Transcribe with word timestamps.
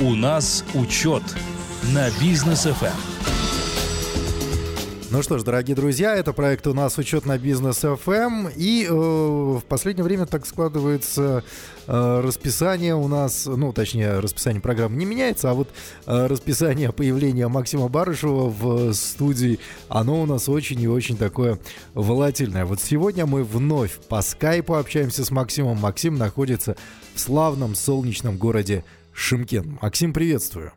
У 0.00 0.14
нас 0.14 0.64
учет 0.74 1.24
на 1.92 2.08
бизнес 2.20 2.62
ФМ. 2.62 3.18
Ну 5.10 5.22
что 5.22 5.38
ж, 5.38 5.42
дорогие 5.42 5.74
друзья, 5.74 6.14
это 6.14 6.32
проект 6.32 6.68
у 6.68 6.74
нас 6.74 6.98
учет 6.98 7.26
на 7.26 7.36
бизнес 7.36 7.82
FM. 7.82 8.52
И 8.54 8.86
э, 8.88 8.92
в 8.92 9.62
последнее 9.68 10.04
время 10.04 10.26
так 10.26 10.46
складывается 10.46 11.42
э, 11.88 12.20
расписание 12.20 12.94
у 12.94 13.08
нас, 13.08 13.46
ну, 13.46 13.72
точнее, 13.72 14.20
расписание 14.20 14.62
программы 14.62 14.96
не 14.98 15.04
меняется, 15.04 15.50
а 15.50 15.54
вот 15.54 15.68
э, 16.06 16.26
расписание 16.26 16.92
появления 16.92 17.48
Максима 17.48 17.88
Барышева 17.88 18.50
в 18.50 18.92
студии, 18.92 19.58
оно 19.88 20.22
у 20.22 20.26
нас 20.26 20.48
очень 20.48 20.80
и 20.80 20.86
очень 20.86 21.16
такое 21.16 21.58
волатильное. 21.94 22.66
Вот 22.66 22.80
сегодня 22.80 23.26
мы 23.26 23.42
вновь 23.42 23.98
по 24.08 24.22
скайпу 24.22 24.74
общаемся 24.74 25.24
с 25.24 25.32
Максимом. 25.32 25.78
Максим 25.78 26.14
находится 26.14 26.76
в 27.16 27.20
славном 27.20 27.74
солнечном 27.74 28.36
городе 28.36 28.84
Шимкент. 29.18 29.82
Максим, 29.82 30.12
приветствую. 30.12 30.72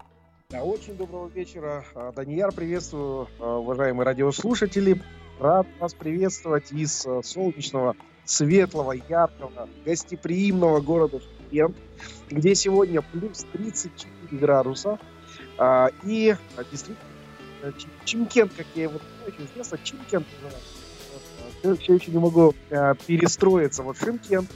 Очень 0.51 0.97
доброго 0.97 1.29
вечера. 1.29 1.85
А, 1.93 2.11
Данияр, 2.11 2.51
приветствую, 2.51 3.27
а, 3.39 3.59
уважаемые 3.59 4.03
радиослушатели. 4.03 4.99
Рад 5.39 5.67
вас 5.79 5.93
приветствовать 5.93 6.71
из 6.71 7.05
а, 7.05 7.21
солнечного, 7.21 7.95
светлого, 8.25 8.93
яркого, 8.93 9.69
гостеприимного 9.85 10.81
города 10.81 11.19
Шимкент, 11.19 11.77
где 12.31 12.55
сегодня 12.55 13.03
плюс 13.03 13.45
34 13.53 14.39
градуса. 14.39 14.97
И 16.03 16.35
действительно, 16.71 16.97
Чимкент, 18.05 18.53
как 18.57 18.65
я 18.73 18.83
его 18.83 18.99
очень 19.27 19.45
известно, 19.45 19.77
Чимкент, 19.83 20.25
все 21.79 21.93
еще 21.93 22.11
не 22.11 22.17
могу 22.17 22.55
перестроиться. 23.05 23.83
Вот 23.83 23.97
Шимкент, 23.97 24.49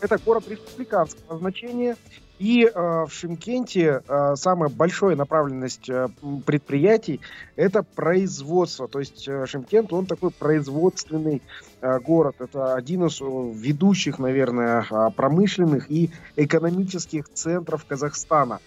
это 0.00 0.18
город 0.24 0.48
республиканского 0.48 1.38
значения, 1.38 1.96
и 2.38 2.64
э, 2.64 2.70
в 2.72 3.10
Шимкенте 3.10 4.02
э, 4.06 4.36
самая 4.36 4.68
большая 4.68 5.16
направленность 5.16 5.90
э, 5.90 6.08
предприятий 6.46 7.20
это 7.56 7.82
производство. 7.82 8.86
То 8.86 9.00
есть 9.00 9.26
э, 9.26 9.46
Шимкент, 9.46 9.92
он 9.92 10.06
такой 10.06 10.30
производственный 10.30 11.42
э, 11.80 11.98
город. 11.98 12.36
Это 12.38 12.74
один 12.74 13.06
из 13.06 13.20
ведущих, 13.20 14.20
наверное, 14.20 14.86
э, 14.88 15.10
промышленных 15.16 15.90
и 15.90 16.10
экономических 16.36 17.28
центров 17.28 17.84
Казахстана. 17.86 18.60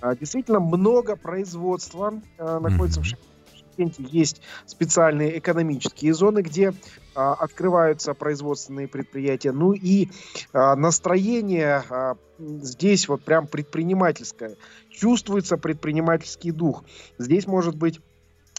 Э, 0.00 0.14
действительно 0.18 0.60
много 0.60 1.16
производства 1.16 2.14
э, 2.38 2.58
находится 2.60 3.00
mm-hmm. 3.00 3.02
в 3.02 3.06
Шимкенте 3.06 3.37
Ташкенте 3.78 4.04
есть 4.10 4.42
специальные 4.66 5.38
экономические 5.38 6.12
зоны, 6.12 6.40
где 6.40 6.72
а, 7.14 7.34
открываются 7.34 8.14
производственные 8.14 8.88
предприятия. 8.88 9.52
Ну 9.52 9.72
и 9.72 10.08
а, 10.52 10.74
настроение 10.76 11.82
а, 11.88 12.16
здесь 12.38 13.08
вот 13.08 13.22
прям 13.22 13.46
предпринимательское. 13.46 14.56
Чувствуется 14.90 15.56
предпринимательский 15.56 16.50
дух. 16.50 16.84
Здесь 17.18 17.46
может 17.46 17.76
быть 17.76 18.00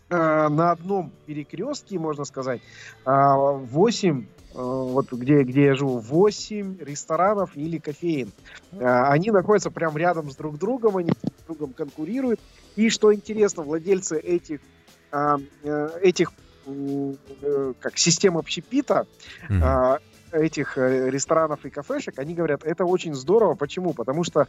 а, 0.10 0.50
на 0.50 0.72
одном 0.72 1.12
перекрестке, 1.26 2.00
можно 2.00 2.24
сказать, 2.24 2.62
8 3.06 4.26
а, 4.56 4.62
вот 4.62 5.12
где, 5.12 5.44
где 5.44 5.66
я 5.66 5.76
живу, 5.76 6.00
8 6.00 6.78
ресторанов 6.80 7.56
или 7.56 7.78
кофеин. 7.78 8.32
А, 8.74 9.12
они 9.12 9.32
находятся 9.32 9.70
прям 9.70 9.98
рядом 9.98 10.32
с 10.32 10.36
друг 10.36 10.58
другом, 10.58 10.98
они 10.98 11.12
друг 11.12 11.34
с 11.40 11.46
другом 11.46 11.74
конкурируют. 11.74 12.40
И 12.76 12.90
что 12.90 13.14
интересно, 13.14 13.64
владельцы 13.64 14.18
этих 14.18 14.60
а, 14.60 14.79
этих 15.12 16.32
э, 16.66 17.74
как 17.80 17.98
систем 17.98 18.38
общепита, 18.38 19.08
mm-hmm. 19.50 20.02
этих 20.32 20.78
э, 20.78 21.10
ресторанов 21.10 21.66
и 21.66 21.70
кафешек, 21.70 22.20
они 22.20 22.34
говорят, 22.36 22.64
это 22.64 22.86
очень 22.86 23.16
здорово. 23.16 23.56
Почему? 23.56 23.94
Потому 23.94 24.24
что 24.24 24.48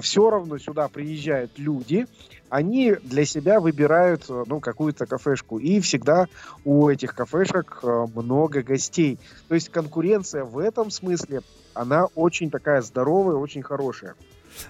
все 0.00 0.30
равно 0.30 0.58
сюда 0.58 0.88
приезжают 0.88 1.58
люди, 1.58 2.06
они 2.48 2.94
для 3.02 3.24
себя 3.24 3.60
выбирают 3.60 4.24
ну, 4.28 4.60
какую-то 4.60 5.06
кафешку. 5.06 5.58
И 5.58 5.80
всегда 5.80 6.26
у 6.64 6.88
этих 6.88 7.14
кафешек 7.14 7.82
много 7.82 8.62
гостей. 8.62 9.18
То 9.48 9.54
есть 9.54 9.68
конкуренция 9.70 10.44
в 10.44 10.58
этом 10.58 10.90
смысле, 10.90 11.42
она 11.74 12.06
очень 12.14 12.50
такая 12.50 12.82
здоровая, 12.82 13.36
очень 13.36 13.62
хорошая. 13.62 14.14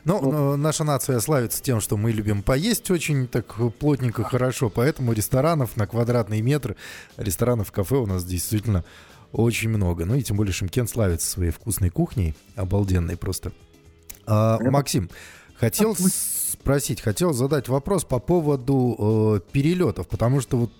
Ну, 0.04 0.20
ну, 0.20 0.56
наша 0.56 0.84
нация 0.84 1.20
славится 1.20 1.62
тем, 1.62 1.80
что 1.80 1.96
мы 1.96 2.12
любим 2.12 2.42
поесть 2.42 2.90
очень 2.90 3.28
так 3.28 3.54
плотненько, 3.78 4.24
хорошо, 4.24 4.70
поэтому 4.70 5.12
ресторанов 5.12 5.76
на 5.76 5.86
квадратный 5.86 6.40
метр, 6.40 6.76
ресторанов, 7.16 7.72
кафе 7.72 7.96
у 7.96 8.06
нас 8.06 8.24
действительно 8.24 8.84
очень 9.32 9.70
много. 9.70 10.04
Ну 10.04 10.14
и 10.14 10.22
тем 10.22 10.36
более 10.36 10.52
Шимкент 10.52 10.90
славится 10.90 11.28
своей 11.28 11.50
вкусной 11.50 11.90
кухней, 11.90 12.34
обалденной 12.56 13.16
просто. 13.16 13.52
А, 14.26 14.58
Максим, 14.60 15.10
хотел 15.56 15.96
спросить, 16.52 17.00
хотел 17.00 17.32
задать 17.32 17.68
вопрос 17.68 18.04
по 18.04 18.18
поводу 18.18 19.40
э, 19.46 19.52
перелетов, 19.52 20.08
потому 20.08 20.40
что 20.40 20.56
вот 20.56 20.70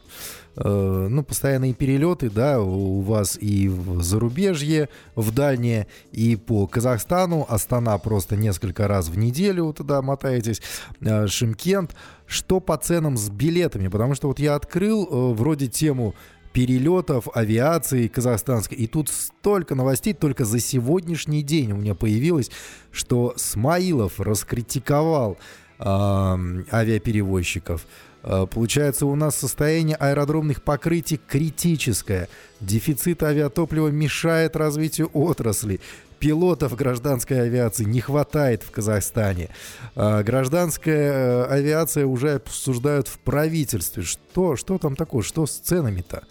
э, 0.57 1.07
ну, 1.11 1.23
постоянные 1.23 1.75
перелеты, 1.75 2.31
да, 2.31 2.61
у 2.61 3.01
вас 3.01 3.37
и 3.41 3.69
в 3.69 4.03
зарубежье, 4.03 4.89
в 5.17 5.33
дальнее, 5.33 5.87
и 6.13 6.37
по 6.37 6.67
Казахстану, 6.67 7.47
Астана 7.49 7.97
просто 7.99 8.37
несколько 8.37 8.87
раз 8.87 9.09
в 9.09 9.19
неделю 9.19 9.73
туда 9.73 10.03
мотаетесь, 10.03 10.63
э, 11.01 11.27
Шимкент. 11.27 11.95
Что 12.27 12.61
по 12.61 12.77
ценам 12.77 13.17
с 13.17 13.29
билетами? 13.29 13.89
Потому 13.89 14.15
что 14.15 14.29
вот 14.29 14.39
я 14.39 14.55
открыл 14.55 15.05
э, 15.05 15.35
вроде 15.35 15.67
тему 15.67 16.15
перелетов, 16.53 17.29
авиации 17.35 18.09
казахстанской. 18.09 18.77
И 18.77 18.87
тут 18.87 19.09
столько 19.09 19.75
новостей 19.75 20.15
только 20.15 20.45
за 20.45 20.61
сегодняшний 20.61 21.43
день 21.43 21.73
у 21.73 21.77
меня 21.77 21.95
появилось, 21.95 22.51
что 22.91 23.35
Смаилов 23.37 24.21
раскритиковал 24.21 25.39
авиаперевозчиков. 25.85 27.87
Э, 28.23 28.47
получается, 28.51 29.07
у 29.07 29.15
нас 29.15 29.37
состояние 29.37 29.97
аэродромных 29.97 30.63
покрытий 30.63 31.19
критическое. 31.19 32.29
Дефицит 32.61 33.23
авиатоплива 33.23 33.89
мешает 33.89 34.57
развитию 34.57 35.11
отрасли. 35.13 35.81
Пилотов 36.19 36.77
гражданской 36.77 37.43
авиации 37.43 37.85
не 37.85 38.01
хватает 38.01 38.63
в 38.63 38.71
Казахстане. 38.71 39.49
Э, 39.97 40.23
гражданская 40.23 41.13
э, 41.13 41.45
авиация 41.47 42.07
уже 42.07 42.35
обсуждают 42.35 43.09
в 43.09 43.19
правительстве. 43.19 44.05
Что, 44.05 44.57
что 44.57 44.79
там 44.79 44.95
такое? 44.95 45.23
Что 45.23 45.47
с 45.47 45.53
ценами-то? 45.53 46.25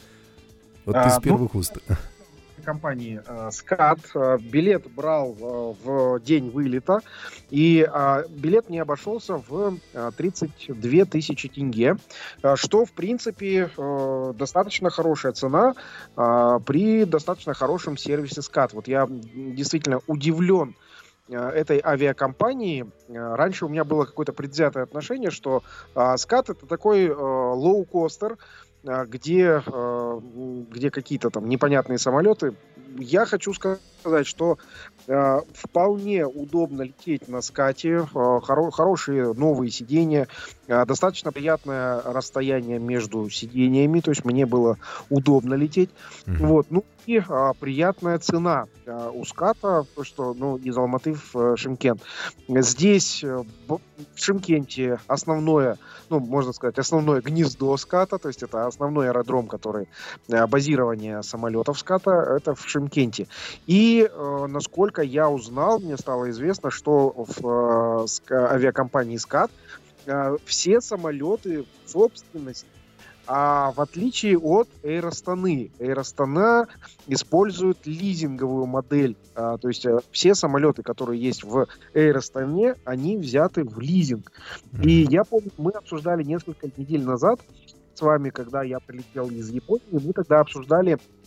Вот 0.85 0.95
а, 0.95 1.03
ты 1.03 1.09
с 1.09 1.16
ну, 1.16 1.22
первых 1.22 1.53
ну, 1.53 1.59
уст 1.59 1.78
компании 2.61 3.22
э, 3.25 3.49
«Скат». 3.51 3.99
Э, 4.16 4.38
билет 4.39 4.91
брал 4.94 5.35
э, 5.39 5.73
в 5.83 6.19
день 6.19 6.49
вылета, 6.49 6.99
и 7.49 7.88
билет 8.29 8.69
не 8.69 8.79
обошелся 8.79 9.35
в 9.35 9.77
32 10.17 11.05
тысячи 11.05 11.49
тенге, 11.49 11.97
что, 12.55 12.85
в 12.85 12.91
принципе, 12.94 13.69
достаточно 14.35 14.89
хорошая 14.89 15.33
цена 15.33 15.73
при 16.16 17.03
достаточно 17.03 17.53
хорошем 17.53 17.97
сервисе 17.97 18.41
«Скат». 18.41 18.73
Вот 18.73 18.88
я 18.88 19.07
действительно 19.09 19.99
удивлен, 20.07 20.75
этой 21.29 21.81
авиакомпании. 21.83 22.89
Раньше 23.07 23.66
у 23.66 23.69
меня 23.69 23.85
было 23.85 24.05
какое-то 24.05 24.33
предвзятое 24.33 24.83
отношение, 24.83 25.31
что 25.31 25.63
скат 26.17 26.49
это 26.49 26.66
такой 26.66 27.09
лоу-костер, 27.09 28.33
а, 28.33 28.38
где, 28.84 29.62
а, 29.66 30.19
где 30.69 30.92
какие-то 30.92 31.30
там 31.30 31.47
непонятные 31.47 31.97
самолеты. 31.97 32.56
Я 32.97 33.25
хочу 33.25 33.53
сказать, 33.53 34.28
что 34.28 34.58
вполне 35.53 36.25
удобно 36.25 36.84
лететь 36.84 37.28
на 37.28 37.41
скате, 37.41 37.89
э, 37.89 38.03
хоро- 38.03 38.72
хорошие 38.72 39.34
новые 39.34 39.72
сиденья, 39.72 40.28
э, 40.67 40.85
достаточно 40.85 41.31
приятное 41.31 42.01
расстояние 42.01 42.79
между 42.79 43.29
сидениями, 43.29 44.00
то 44.00 44.11
есть 44.11 44.25
мне 44.25 44.45
было 44.45 44.78
удобно 45.09 45.56
лететь. 45.56 45.90
Mm-hmm. 46.25 46.45
Вот, 46.45 46.67
ну 46.69 46.84
и 47.06 47.17
э, 47.17 47.51
приятная 47.59 48.19
цена 48.19 48.67
э, 48.85 49.11
у 49.13 49.25
ската, 49.25 49.85
что 50.03 50.34
ну 50.34 50.57
из 50.57 50.78
Алматы 50.78 51.13
в 51.13 51.35
э, 51.35 51.56
Шимкент. 51.57 52.01
Здесь 52.47 53.23
э, 53.23 53.43
в 53.67 53.79
Шимкенте 54.16 54.99
основное, 55.08 55.78
ну 56.09 56.20
можно 56.20 56.53
сказать 56.53 56.78
основное 56.78 57.22
гнездо 57.22 57.76
ската, 57.78 58.17
то 58.17 58.28
есть 58.28 58.43
это 58.43 58.67
основной 58.67 59.09
аэродром, 59.09 59.47
который 59.47 59.87
э, 60.29 60.46
базирование 60.47 61.23
самолетов 61.23 61.79
ската, 61.79 62.11
это 62.11 62.53
в 62.53 62.67
Шимкенте. 62.67 63.28
И 63.66 64.08
э, 64.09 64.47
насколько 64.91 65.02
я 65.03 65.29
узнал, 65.29 65.79
мне 65.79 65.97
стало 65.97 66.29
известно, 66.29 66.70
что 66.70 67.14
в 67.16 68.05
э, 68.29 68.34
авиакомпании 68.34 69.17
«Скат» 69.17 69.49
э, 70.05 70.38
все 70.46 70.82
самолеты 70.82 71.66
в 71.85 71.90
собственности 71.90 72.67
а 73.28 73.72
в 73.72 73.79
отличие 73.79 74.38
от 74.38 74.67
Эйростаны, 74.84 75.72
Эйростана 75.79 76.67
использует 77.08 77.85
лизинговую 77.85 78.66
модель. 78.66 79.16
А, 79.35 79.58
то 79.58 79.70
есть 79.70 79.85
а, 79.85 79.99
все 80.11 80.34
самолеты, 80.35 80.82
которые 80.82 81.22
есть 81.22 81.43
в 81.43 81.67
Эйростане, 81.93 82.76
они 82.84 83.17
взяты 83.17 83.64
в 83.64 83.79
лизинг. 83.79 84.32
И 84.84 85.08
я 85.09 85.23
помню, 85.23 85.52
мы 85.58 85.72
обсуждали 85.72 86.23
несколько 86.23 86.67
недель 86.76 87.03
назад 87.03 87.40
с 87.93 88.02
вами, 88.02 88.32
когда 88.32 88.64
я 88.64 88.79
прилетел 88.79 89.29
из 89.29 89.49
Японии, 89.49 90.02
мы 90.03 90.11
тогда 90.11 90.40
обсуждали 90.40 90.97
Э, 90.97 91.21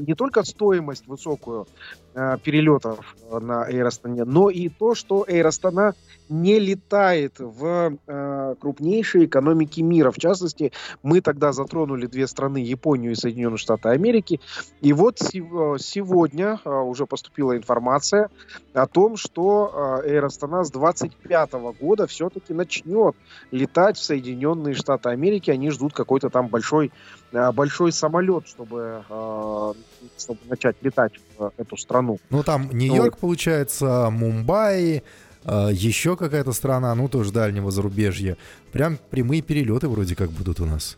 не 0.00 0.14
только 0.14 0.44
стоимость 0.44 1.06
высокую 1.06 1.66
э, 2.14 2.36
перелетов 2.42 3.16
э, 3.30 3.38
на 3.38 3.64
Astana, 3.64 4.24
но 4.24 4.50
и 4.50 4.68
то, 4.68 4.94
что 4.94 5.24
Astana 5.24 5.94
не 6.28 6.58
летает 6.58 7.34
в 7.38 7.98
э, 8.06 8.54
крупнейшие 8.60 9.26
экономики 9.26 9.80
мира. 9.80 10.10
В 10.10 10.18
частности, 10.18 10.72
мы 11.02 11.20
тогда 11.20 11.52
затронули 11.52 12.06
две 12.06 12.26
страны, 12.26 12.58
Японию 12.58 13.12
и 13.12 13.14
Соединенные 13.14 13.58
Штаты 13.58 13.90
Америки. 13.90 14.40
И 14.80 14.92
вот 14.92 15.18
сегодня 15.18 16.60
э, 16.64 16.70
уже 16.70 17.06
поступила 17.06 17.56
информация 17.56 18.30
о 18.72 18.86
том, 18.86 19.16
что 19.16 20.02
э, 20.04 20.10
Air 20.10 20.26
Astana 20.26 20.64
с 20.64 20.70
25 20.70 21.52
года 21.80 22.06
все-таки 22.06 22.54
начнет 22.54 23.14
летать 23.50 23.96
в 23.96 24.02
Соединенные 24.02 24.74
Штаты 24.74 25.10
Америки. 25.10 25.50
Они 25.50 25.70
ждут 25.70 25.92
какой-то 25.92 26.30
там 26.30 26.48
большой, 26.48 26.90
э, 27.32 27.52
большой 27.52 27.92
самолет, 27.92 28.48
чтобы, 28.48 29.04
э, 29.08 29.72
чтобы 30.18 30.40
начать 30.48 30.76
летать 30.80 31.12
в 31.36 31.52
эту 31.56 31.76
страну. 31.76 32.18
Ну, 32.30 32.42
там 32.42 32.70
Нью-Йорк, 32.72 33.14
вот. 33.14 33.20
получается, 33.20 34.08
Мумбаи, 34.10 35.02
еще 35.46 36.16
какая-то 36.16 36.52
страна, 36.52 36.94
ну 36.94 37.08
тоже 37.08 37.32
дальнего 37.32 37.70
зарубежья. 37.70 38.36
Прям 38.72 38.98
прямые 39.10 39.42
перелеты 39.42 39.88
вроде 39.88 40.16
как 40.16 40.30
будут 40.30 40.60
у 40.60 40.66
нас. 40.66 40.96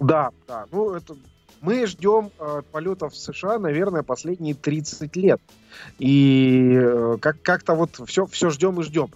Да, 0.00 0.30
да. 0.46 0.66
Ну, 0.70 0.94
это 0.94 1.16
мы 1.60 1.86
ждем 1.86 2.30
э, 2.38 2.62
полетов 2.70 3.12
в 3.12 3.16
США, 3.16 3.58
наверное, 3.58 4.02
последние 4.02 4.54
30 4.54 5.16
лет. 5.16 5.40
И 5.98 6.72
э, 6.74 7.16
как- 7.20 7.42
как-то 7.42 7.74
вот 7.74 8.00
все, 8.06 8.26
все 8.26 8.50
ждем 8.50 8.80
и 8.80 8.84
ждем. 8.84 9.10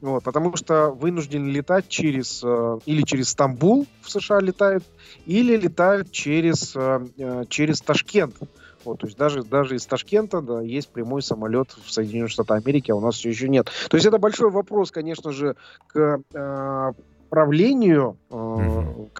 Вот, 0.00 0.22
потому 0.24 0.56
что 0.56 0.90
вынуждены 0.90 1.50
летать 1.50 1.88
через 1.88 2.40
э, 2.42 2.78
или 2.86 3.02
через 3.02 3.30
Стамбул 3.30 3.86
в 4.02 4.10
США 4.10 4.40
летают, 4.40 4.84
или 5.26 5.56
летают 5.56 6.10
через, 6.10 6.72
э, 6.74 7.06
э 7.18 7.44
через 7.48 7.80
Ташкент. 7.80 8.36
Вот, 8.84 9.00
то 9.00 9.06
есть 9.06 9.18
даже, 9.18 9.42
даже 9.42 9.76
из 9.76 9.86
Ташкента 9.86 10.40
да, 10.40 10.60
есть 10.60 10.88
прямой 10.88 11.22
самолет 11.22 11.76
в 11.84 11.90
Соединенные 11.90 12.28
Штаты 12.28 12.54
Америки, 12.54 12.90
а 12.90 12.96
у 12.96 13.00
нас 13.00 13.16
все 13.16 13.28
еще 13.30 13.48
нет. 13.48 13.70
То 13.88 13.96
есть 13.96 14.06
это 14.06 14.18
большой 14.18 14.50
вопрос, 14.50 14.90
конечно 14.90 15.32
же, 15.32 15.56
к 15.86 16.20
э, 16.34 16.92
правлению 17.28 18.16
э, 18.30 18.34
mm-hmm 18.34 19.10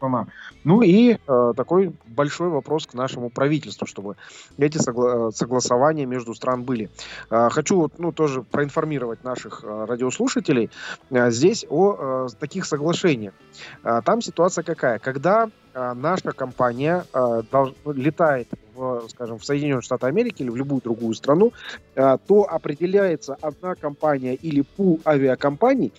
страна. 0.00 0.26
Ну 0.64 0.82
и 0.82 1.12
э, 1.14 1.52
такой 1.56 1.92
большой 2.06 2.48
вопрос 2.48 2.86
к 2.86 2.94
нашему 2.94 3.28
правительству, 3.28 3.86
чтобы 3.86 4.16
эти 4.58 4.78
согла- 4.78 5.30
согласования 5.30 6.06
между 6.06 6.34
стран 6.34 6.64
были. 6.64 6.88
Э, 7.30 7.50
хочу 7.50 7.90
ну, 7.98 8.12
тоже 8.12 8.42
проинформировать 8.42 9.24
наших 9.24 9.62
э, 9.62 9.84
радиослушателей 9.86 10.70
э, 11.10 11.30
здесь 11.30 11.66
о 11.68 12.26
э, 12.26 12.28
таких 12.38 12.64
соглашениях. 12.64 13.34
Э, 13.84 14.00
там 14.04 14.22
ситуация 14.22 14.64
какая? 14.64 14.98
Когда 14.98 15.50
э, 15.74 15.92
наша 15.94 16.32
компания 16.32 17.04
э, 17.12 17.42
долж- 17.52 17.74
летает 17.84 18.48
скажем, 19.10 19.38
в 19.38 19.44
Соединенные 19.44 19.82
Штаты 19.82 20.06
Америки 20.06 20.42
или 20.42 20.48
в 20.48 20.56
любую 20.56 20.80
другую 20.80 21.14
страну, 21.14 21.52
э, 21.94 22.16
то 22.26 22.48
определяется 22.48 23.36
одна 23.42 23.74
компания 23.74 24.34
или 24.34 24.62
пул 24.62 25.00
авиакомпаний, 25.04 25.92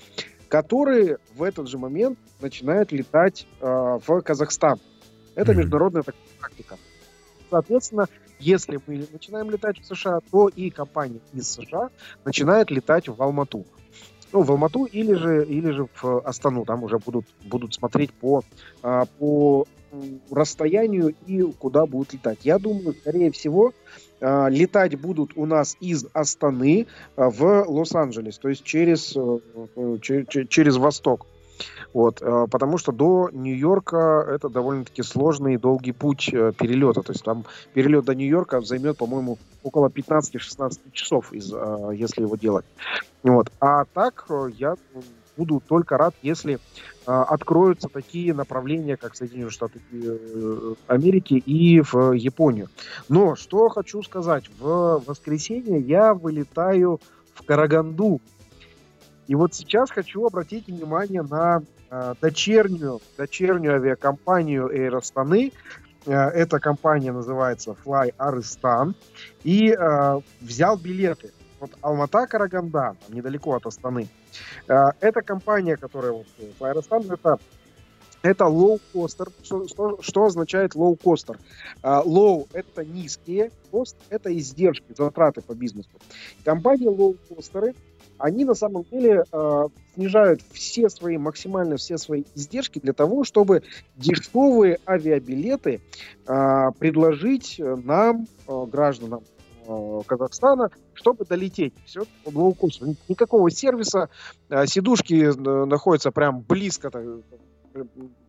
которые 0.51 1.17
в 1.33 1.43
этот 1.43 1.69
же 1.69 1.77
момент 1.77 2.19
начинают 2.41 2.91
летать 2.91 3.47
э, 3.61 3.99
в 4.05 4.21
Казахстан. 4.21 4.79
Это 5.33 5.53
mm-hmm. 5.53 5.55
международная 5.55 6.03
такая 6.03 6.21
практика. 6.39 6.77
Соответственно, 7.49 8.07
если 8.37 8.77
мы 8.85 9.07
начинаем 9.13 9.49
летать 9.49 9.79
в 9.79 9.85
США, 9.85 10.19
то 10.29 10.49
и 10.49 10.69
компания 10.69 11.21
из 11.31 11.49
США 11.49 11.89
начинает 12.25 12.69
летать 12.69 13.07
в 13.07 13.21
Алмату. 13.23 13.65
Ну, 14.33 14.41
в 14.41 14.51
Алмату 14.51 14.83
или 14.83 15.13
же, 15.13 15.45
или 15.45 15.71
же 15.71 15.87
в 16.01 16.19
Астану. 16.19 16.65
Там 16.65 16.83
уже 16.83 16.97
будут, 16.97 17.27
будут 17.45 17.73
смотреть 17.73 18.11
по, 18.11 18.43
а, 18.83 19.05
по 19.19 19.65
расстоянию 20.31 21.15
и 21.27 21.43
куда 21.43 21.85
будут 21.85 22.11
летать. 22.13 22.39
Я 22.43 22.59
думаю, 22.59 22.93
скорее 22.93 23.31
всего, 23.31 23.73
летать 24.21 24.99
будут 24.99 25.31
у 25.35 25.45
нас 25.45 25.75
из 25.79 26.05
Астаны 26.13 26.87
а, 27.15 27.29
в 27.29 27.65
Лос-Анджелес, 27.67 28.37
то 28.37 28.49
есть 28.49 28.63
через, 28.63 29.15
э, 29.15 29.39
э, 29.75 29.97
через 30.47 30.77
восток. 30.77 31.25
Вот, 31.93 32.21
э, 32.21 32.47
потому 32.49 32.77
что 32.77 32.91
до 32.91 33.29
Нью-Йорка 33.31 34.25
это 34.29 34.49
довольно-таки 34.49 35.03
сложный 35.03 35.55
и 35.55 35.57
долгий 35.57 35.91
путь 35.91 36.25
перелета. 36.31 37.01
То 37.01 37.11
есть 37.11 37.23
там 37.23 37.45
перелет 37.73 38.05
до 38.05 38.15
Нью-Йорка 38.15 38.61
займет, 38.61 38.97
по-моему, 38.97 39.37
около 39.63 39.89
15-16 39.89 40.79
часов, 40.93 41.33
из, 41.33 41.51
если 41.93 42.21
его 42.21 42.35
делать. 42.35 42.65
Вот. 43.23 43.51
А 43.59 43.85
так 43.85 44.25
я 44.57 44.75
буду 45.41 45.59
только 45.67 45.97
рад, 45.97 46.13
если 46.21 46.59
а, 47.07 47.23
откроются 47.23 47.89
такие 47.89 48.31
направления, 48.33 48.95
как 48.95 49.15
Соединенные 49.15 49.49
Штаты 49.49 49.79
э, 49.91 50.75
Америки 50.85 51.33
и 51.33 51.81
в 51.81 52.11
Японию. 52.11 52.69
Но 53.09 53.35
что 53.35 53.69
хочу 53.69 54.03
сказать, 54.03 54.43
в 54.59 55.03
воскресенье 55.07 55.79
я 55.79 56.13
вылетаю 56.13 56.99
в 57.33 57.43
Караганду. 57.43 58.21
И 59.27 59.33
вот 59.33 59.55
сейчас 59.55 59.89
хочу 59.89 60.27
обратить 60.27 60.67
внимание 60.67 61.23
на 61.23 61.63
э, 61.89 62.13
дочернюю, 62.21 63.01
дочернюю 63.17 63.77
авиакомпанию. 63.77 64.69
Э, 64.69 66.11
эта 66.13 66.59
компания 66.59 67.11
называется 67.11 67.75
Fly 67.83 68.13
Aristan. 68.19 68.93
И 69.43 69.71
э, 69.71 70.19
взял 70.39 70.77
билеты. 70.77 71.31
Вот 71.59 71.71
Алмата, 71.81 72.27
Караганда, 72.27 72.95
недалеко 73.09 73.55
от 73.55 73.65
Астаны. 73.65 74.07
Э, 74.67 74.91
это 74.99 75.21
компания, 75.21 75.77
которая 75.77 76.11
вот 76.11 76.27
Aerostan, 76.59 77.09
э, 77.09 77.13
это 77.13 77.39
это 78.23 78.43
low-костер. 78.45 79.29
Что, 79.43 79.67
что, 79.67 80.01
что 80.01 80.25
означает 80.25 80.75
low-костер? 80.75 81.39
Uh, 81.81 82.05
low– 82.05 82.47
это 82.53 82.85
низкие, 82.85 83.51
cost– 83.71 83.95
это 84.09 84.35
издержки, 84.37 84.93
затраты 84.95 85.41
по 85.41 85.53
бизнесу. 85.53 85.89
Компании 86.43 86.87
low-костеры, 86.87 87.73
они 88.19 88.45
на 88.45 88.53
самом 88.53 88.85
деле 88.91 89.23
uh, 89.31 89.71
снижают 89.95 90.41
все 90.51 90.89
свои, 90.89 91.17
максимально 91.17 91.77
все 91.77 91.97
свои 91.97 92.23
издержки 92.35 92.77
для 92.77 92.93
того, 92.93 93.23
чтобы 93.23 93.63
дешевые 93.95 94.77
авиабилеты 94.85 95.81
uh, 96.27 96.71
предложить 96.77 97.55
нам, 97.59 98.27
гражданам 98.47 99.23
Э, 99.23 99.40
Казахстана, 100.05 100.69
чтобы 100.93 101.25
долететь. 101.25 101.73
Все 101.85 102.03
по 102.23 102.29
лоукосту. 102.29 102.95
Никакого 103.07 103.49
сервиса. 103.51 104.09
Э, 104.49 104.65
сидушки 104.65 105.13
э, 105.13 105.65
находятся 105.65 106.11
прям 106.11 106.41
близко 106.41 106.91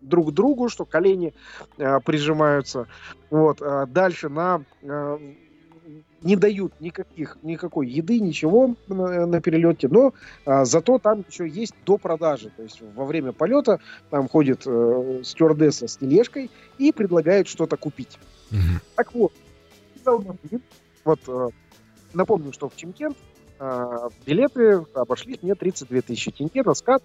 друг 0.00 0.28
к 0.28 0.30
другу, 0.32 0.68
что 0.68 0.84
колени 0.84 1.34
прижимаются. 1.76 2.86
Вот. 3.28 3.60
Дальше 3.88 4.28
на 4.28 4.62
не 6.22 6.36
дают 6.36 6.72
никаких, 6.80 7.36
никакой 7.42 7.88
еды, 7.88 8.20
ничего 8.20 8.76
на, 8.88 9.26
на 9.26 9.40
перелете, 9.40 9.88
но 9.88 10.14
а, 10.44 10.64
зато 10.64 10.98
там 10.98 11.24
еще 11.28 11.48
есть 11.48 11.74
до 11.84 11.98
продажи. 11.98 12.50
То 12.56 12.62
есть 12.62 12.80
во 12.94 13.04
время 13.04 13.32
полета 13.32 13.80
там 14.10 14.28
ходит 14.28 14.62
э, 14.66 15.20
стюардесса 15.24 15.88
с 15.88 15.96
тележкой 15.96 16.50
и 16.78 16.92
предлагает 16.92 17.48
что-то 17.48 17.76
купить. 17.76 18.18
Mm-hmm. 18.50 18.82
Так 18.96 19.14
вот, 19.14 19.32
вот 21.04 21.20
э, 21.28 21.48
напомню, 22.12 22.52
что 22.52 22.68
в 22.68 22.76
Чимкент 22.76 23.16
э, 23.58 24.08
билеты 24.26 24.84
обошлись 24.94 25.42
мне 25.42 25.54
32 25.54 26.00
тысячи 26.02 26.30
тенге 26.30 26.62
на 26.62 26.74
скат, 26.74 27.02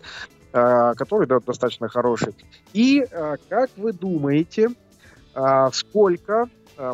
э, 0.53 0.93
который 0.95 1.27
да, 1.27 1.39
достаточно 1.39 1.87
хороший. 1.87 2.35
И 2.73 3.05
как 3.49 3.69
вы 3.77 3.93
думаете, 3.93 4.69
сколько 5.71 6.49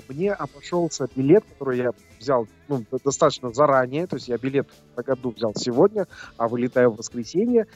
мне 0.10 0.34
обошелся 0.34 1.08
билет, 1.16 1.46
который 1.46 1.78
я 1.78 1.92
взял 2.20 2.48
ну, 2.68 2.84
достаточно 3.04 3.54
заранее, 3.54 4.08
то 4.08 4.16
есть 4.16 4.28
я 4.28 4.38
билет 4.38 4.68
на 4.96 5.04
году 5.04 5.32
взял 5.32 5.54
сегодня, 5.56 6.08
а 6.38 6.48
вылетаю 6.48 6.92
в 6.92 6.98
воскресенье. 6.98 7.68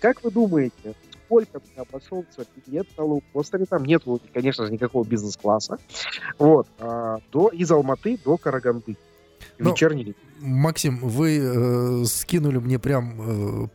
Как 0.00 0.22
вы 0.22 0.30
думаете, 0.30 0.94
сколько 1.30 1.60
мне 1.60 1.86
обошелся 1.88 2.44
билет 2.66 2.88
на 2.98 3.04
лоукостере, 3.04 3.64
там 3.64 3.84
нет, 3.84 4.02
конечно 4.34 4.66
же, 4.66 4.72
никакого 4.72 5.04
бизнес-класса, 5.04 5.78
вот, 6.38 6.66
а, 6.78 7.18
до, 7.30 7.48
из 7.48 7.70
Алматы 7.70 8.18
до 8.24 8.36
Караганды. 8.36 8.96
Ну, 9.58 9.70
вечерний 9.70 10.14
Максим, 10.40 10.98
вы 10.98 11.38
э, 11.38 12.04
скинули 12.06 12.58
мне 12.58 12.78
прям 12.78 13.14
э, 13.20 13.68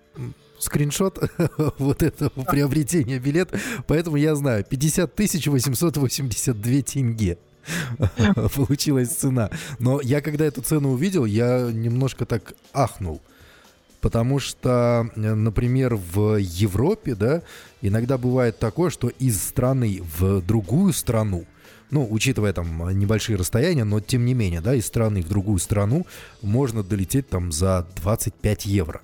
скриншот 0.59 1.31
вот 1.77 2.03
этого 2.03 2.43
приобретения 2.43 3.19
билета, 3.19 3.57
поэтому 3.88 4.17
я 4.17 4.35
знаю, 4.35 4.65
50 4.67 5.17
882 5.17 6.81
тенге 6.81 7.38
получилась 8.55 9.09
цена. 9.09 9.50
Но 9.79 10.01
я 10.01 10.21
когда 10.21 10.45
эту 10.45 10.62
цену 10.62 10.91
увидел, 10.91 11.25
я 11.25 11.69
немножко 11.71 12.25
так 12.25 12.53
ахнул. 12.74 13.21
Потому 14.05 14.38
что, 14.38 15.09
э, 15.15 15.33
например, 15.33 15.95
в 15.95 16.35
Европе, 16.38 17.15
да, 17.15 17.41
иногда 17.81 18.19
бывает 18.19 18.59
такое, 18.59 18.91
что 18.91 19.07
из 19.07 19.41
страны 19.41 20.00
в 20.19 20.43
другую 20.43 20.93
страну, 20.93 21.45
ну, 21.89 22.07
учитывая 22.07 22.53
там 22.53 22.88
небольшие 23.00 23.35
расстояния, 23.35 23.83
но 23.83 24.00
тем 24.01 24.24
не 24.24 24.35
менее, 24.35 24.62
да, 24.62 24.75
из 24.75 24.85
страны 24.85 25.24
в 25.24 25.27
другую 25.27 25.57
страну 25.57 26.05
можно 26.43 26.83
долететь 26.83 27.29
там 27.29 27.51
за 27.51 27.88
25 27.95 28.67
евро. 28.67 29.01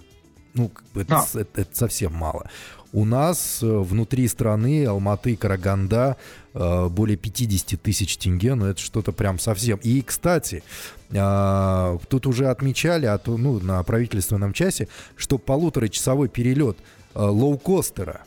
Ну, 0.53 0.71
это, 0.93 1.05
да. 1.05 1.25
это, 1.33 1.61
это 1.61 1.75
совсем 1.75 2.13
мало. 2.13 2.47
У 2.93 3.05
нас 3.05 3.59
э, 3.61 3.65
внутри 3.65 4.27
страны 4.27 4.85
Алматы, 4.85 5.37
Караганда 5.37 6.17
э, 6.53 6.87
более 6.89 7.15
50 7.15 7.81
тысяч 7.81 8.17
тенге, 8.17 8.55
но 8.55 8.67
это 8.67 8.81
что-то 8.81 9.13
прям 9.13 9.39
совсем. 9.39 9.79
И, 9.81 10.01
кстати, 10.01 10.61
э, 11.09 11.97
тут 12.09 12.27
уже 12.27 12.47
отмечали 12.47 13.05
а 13.05 13.17
то, 13.17 13.37
ну, 13.37 13.59
на 13.59 13.81
правительственном 13.83 14.51
часе, 14.51 14.89
что 15.15 15.37
полуторачасовой 15.37 16.27
перелет 16.27 16.77
лоукостера 17.13 18.21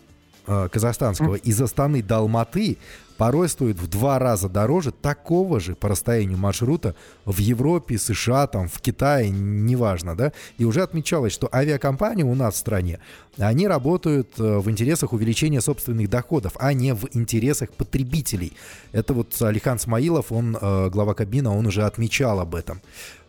казахстанского 0.47 1.37
из 1.37 1.59
Астаны 1.59 2.03
до 2.03 2.19
Алматы 2.19 2.77
порой 3.17 3.49
стоит 3.49 3.79
в 3.79 3.87
два 3.89 4.19
раза 4.19 4.49
дороже 4.49 4.93
такого 4.93 5.61
же 5.61 5.75
по 5.75 5.89
расстоянию 5.89 6.39
маршрута 6.39 6.95
в 7.25 7.39
Европе, 7.39 7.99
США, 7.99 8.47
там, 8.47 8.69
в 8.69 8.81
Китае, 8.81 9.31
неважно, 9.31 10.17
да, 10.17 10.33
и 10.59 10.65
уже 10.65 10.83
отмечалось, 10.83 11.33
что 11.33 11.49
авиакомпании 11.53 12.23
у 12.23 12.35
нас 12.35 12.55
в 12.55 12.59
стране, 12.59 13.01
они 13.39 13.67
работают 13.67 14.39
э, 14.39 14.59
в 14.59 14.71
интересах 14.71 15.13
увеличения 15.13 15.61
собственных 15.61 16.09
доходов, 16.09 16.53
а 16.59 16.73
не 16.73 16.95
в 16.95 17.09
интересах 17.13 17.71
потребителей. 17.71 18.53
Это 18.93 19.15
вот 19.15 19.41
Алихан 19.41 19.79
Смаилов, 19.79 20.31
он, 20.31 20.57
э, 20.61 20.91
глава 20.91 21.15
кабина, 21.15 21.57
он 21.57 21.67
уже 21.67 21.83
отмечал 21.83 22.41
об 22.41 22.55
этом. 22.55 22.81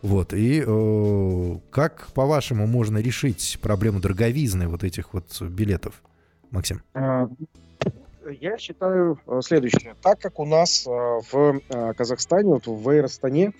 Вот, 0.02 0.34
и 0.34 0.64
э, 0.66 1.58
как, 1.72 2.08
по-вашему, 2.14 2.68
можно 2.68 3.00
решить 3.00 3.58
проблему 3.62 4.00
дороговизны 4.00 4.68
вот 4.68 4.84
этих 4.84 5.14
вот 5.14 5.42
билетов, 5.42 6.02
Максим? 6.52 6.82
Я 8.30 8.58
считаю 8.58 9.20
э, 9.28 9.42
следующее. 9.44 9.96
Так 10.02 10.20
как 10.20 10.40
у 10.40 10.46
нас 10.46 10.86
э, 10.88 10.90
в 10.90 11.62
э, 11.70 11.94
Казахстане, 11.94 12.50
вот 12.50 12.68
в 12.68 12.90
Эйростане, 12.90 13.54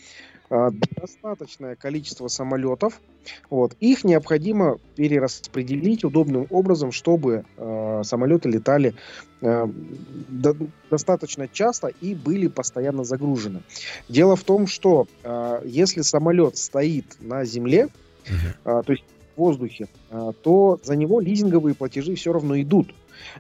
достаточное 0.48 1.76
количество 1.76 2.28
самолетов, 2.28 3.02
вот, 3.50 3.76
их 3.80 4.04
необходимо 4.04 4.78
перераспределить 4.96 6.04
удобным 6.04 6.48
образом, 6.50 6.92
чтобы 6.92 7.46
э, 7.58 8.02
самолеты 8.04 8.50
летали 8.50 8.94
э, 9.42 9.68
до, 10.30 10.56
достаточно 10.90 11.48
часто 11.48 11.88
и 11.88 12.14
были 12.14 12.48
постоянно 12.48 13.04
загружены. 13.04 13.64
Дело 14.10 14.36
в 14.36 14.44
том, 14.44 14.68
что 14.68 15.08
э, 15.24 15.62
если 15.66 16.02
самолет 16.02 16.58
стоит 16.58 17.18
на 17.20 17.46
земле, 17.46 17.88
uh-huh. 18.26 18.80
э, 18.80 18.84
то 18.84 18.92
есть 18.92 19.04
в 19.36 19.40
воздухе, 19.40 19.88
э, 20.12 20.32
то 20.42 20.80
за 20.84 20.96
него 20.96 21.20
лизинговые 21.20 21.76
платежи 21.76 22.16
все 22.16 22.32
равно 22.32 22.60
идут. 22.62 22.94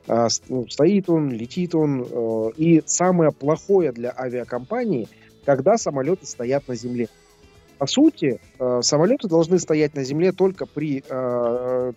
А, 0.07 0.27
ну, 0.49 0.67
стоит 0.67 1.09
он, 1.09 1.31
летит 1.31 1.75
он. 1.75 2.05
Э, 2.09 2.51
и 2.57 2.83
самое 2.85 3.31
плохое 3.31 3.91
для 3.91 4.13
авиакомпании, 4.17 5.07
когда 5.45 5.77
самолеты 5.77 6.25
стоят 6.25 6.67
на 6.67 6.75
земле. 6.75 7.09
По 7.77 7.87
сути, 7.87 8.39
э, 8.59 8.79
самолеты 8.81 9.27
должны 9.27 9.59
стоять 9.59 9.95
на 9.95 10.03
земле 10.03 10.31
только 10.31 10.65
при, 10.65 11.03
э, 11.07 11.93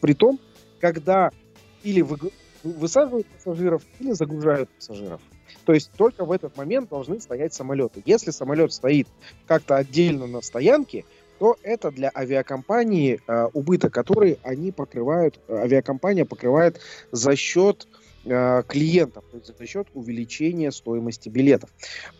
при 0.00 0.12
том, 0.14 0.38
когда 0.80 1.30
или 1.82 2.00
вы, 2.00 2.16
высаживают 2.62 3.26
пассажиров, 3.26 3.82
или 4.00 4.12
загружают 4.12 4.68
пассажиров. 4.70 5.20
То 5.64 5.72
есть 5.72 5.90
только 5.96 6.24
в 6.24 6.32
этот 6.32 6.56
момент 6.56 6.90
должны 6.90 7.20
стоять 7.20 7.54
самолеты. 7.54 8.02
Если 8.04 8.30
самолет 8.30 8.72
стоит 8.72 9.08
как-то 9.46 9.76
отдельно 9.76 10.26
на 10.26 10.40
стоянке, 10.40 11.04
то 11.38 11.56
это 11.62 11.90
для 11.90 12.10
авиакомпании 12.14 13.20
э, 13.26 13.48
убыток, 13.52 13.92
который 13.92 14.38
они 14.42 14.72
покрывают, 14.72 15.38
э, 15.48 15.56
авиакомпания 15.56 16.24
покрывает 16.24 16.80
за 17.12 17.36
счет 17.36 17.86
э, 18.24 18.62
клиентов, 18.66 19.24
то 19.30 19.36
есть 19.38 19.56
за 19.56 19.66
счет 19.66 19.88
увеличения 19.94 20.72
стоимости 20.72 21.28
билетов. 21.28 21.70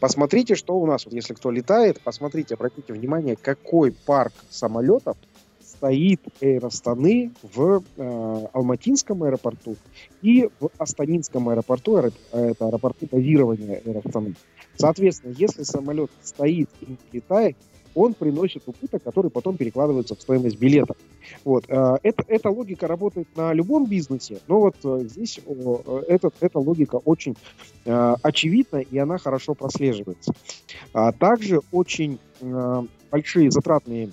Посмотрите, 0.00 0.54
что 0.54 0.78
у 0.78 0.87
нас, 0.87 1.04
вот 1.06 1.14
если 1.14 1.35
кто 1.35 1.50
летает, 1.50 2.00
посмотрите, 2.00 2.54
обратите 2.54 2.92
внимание, 2.92 3.37
какой 3.37 3.92
парк 3.92 4.32
самолетов 4.50 5.16
стоит 5.61 6.20
Аэростаны 6.40 7.32
в 7.42 7.82
э, 7.96 8.46
Алматинском 8.52 9.23
аэропорту 9.25 9.76
и 10.23 10.49
в 10.61 10.70
Астанинском 10.78 11.49
аэропорту, 11.49 11.96
это 11.99 12.66
аэропорту 12.66 13.06
базирования 13.11 13.82
Аэростаны. 13.85 14.35
Соответственно, 14.76 15.35
если 15.37 15.62
самолет 15.62 16.11
стоит 16.23 16.68
и 16.82 16.96
летает, 17.12 17.56
он 17.97 18.12
приносит 18.12 18.62
убыток, 18.67 19.03
который 19.03 19.31
потом 19.31 19.57
перекладывается 19.57 20.15
в 20.15 20.21
стоимость 20.21 20.59
билета. 20.59 20.95
Вот. 21.45 21.65
Э, 21.69 21.97
это, 22.03 22.23
эта 22.29 22.50
логика 22.50 22.87
работает 22.87 23.26
на 23.35 23.53
любом 23.55 23.87
бизнесе, 23.87 24.38
но 24.47 24.61
вот 24.61 24.76
э, 24.85 25.07
здесь 25.09 25.41
этот, 26.07 26.35
эта 26.41 26.59
логика 26.59 26.97
очень 26.97 27.37
э, 27.87 28.15
очевидна, 28.23 28.76
и 28.76 28.99
она 28.99 29.17
хорошо 29.17 29.55
прослеживается. 29.55 30.35
А 30.93 31.11
также 31.12 31.61
очень 31.73 32.19
большие 33.11 33.50
затратные 33.50 34.11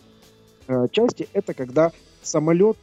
части– 0.91 1.27
это 1.33 1.53
когда 1.53 1.91
самолет 2.21 2.77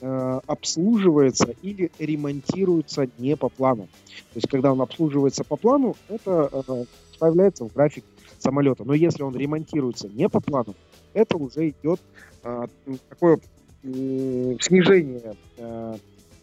обслуживается 0.00 1.54
или 1.62 1.90
ремонтируется 1.98 3.08
не 3.18 3.36
по 3.36 3.48
плану. 3.48 3.88
То 4.32 4.36
есть, 4.36 4.48
когда 4.48 4.70
он 4.70 4.80
обслуживается 4.80 5.42
по 5.42 5.56
плану, 5.56 5.96
это 6.08 6.86
появляется 7.18 7.64
в 7.64 7.72
график 7.72 8.04
самолета. 8.44 8.84
Но 8.84 8.94
если 8.94 9.22
он 9.22 9.34
ремонтируется 9.36 10.08
не 10.08 10.28
по 10.28 10.40
плану, 10.40 10.74
это 11.14 11.36
уже 11.36 11.70
идет 11.70 12.00
а, 12.42 12.66
такое 13.08 13.38
э, 13.82 14.56
снижение, 14.60 15.34
э, 15.56 15.94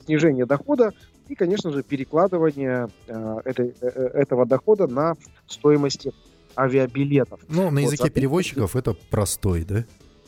снижение 0.06 0.46
дохода 0.46 0.92
и, 1.30 1.36
конечно 1.36 1.72
же, 1.72 1.84
перекладывание 1.84 2.88
э, 3.08 3.38
этой, 3.46 3.74
э, 3.80 3.88
этого 3.88 4.46
дохода 4.46 4.88
на 4.88 5.16
стоимости 5.48 6.12
авиабилетов. 6.58 7.40
Ну, 7.48 7.70
на 7.70 7.80
языке 7.80 8.04
вот, 8.04 8.14
перевозчиков 8.14 8.76
это 8.76 8.94
простой, 9.10 9.64
да? 9.64 9.86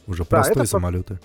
Уже 0.07 0.25
простой 0.25 0.63
да, 0.63 0.65
самолеты. 0.65 1.19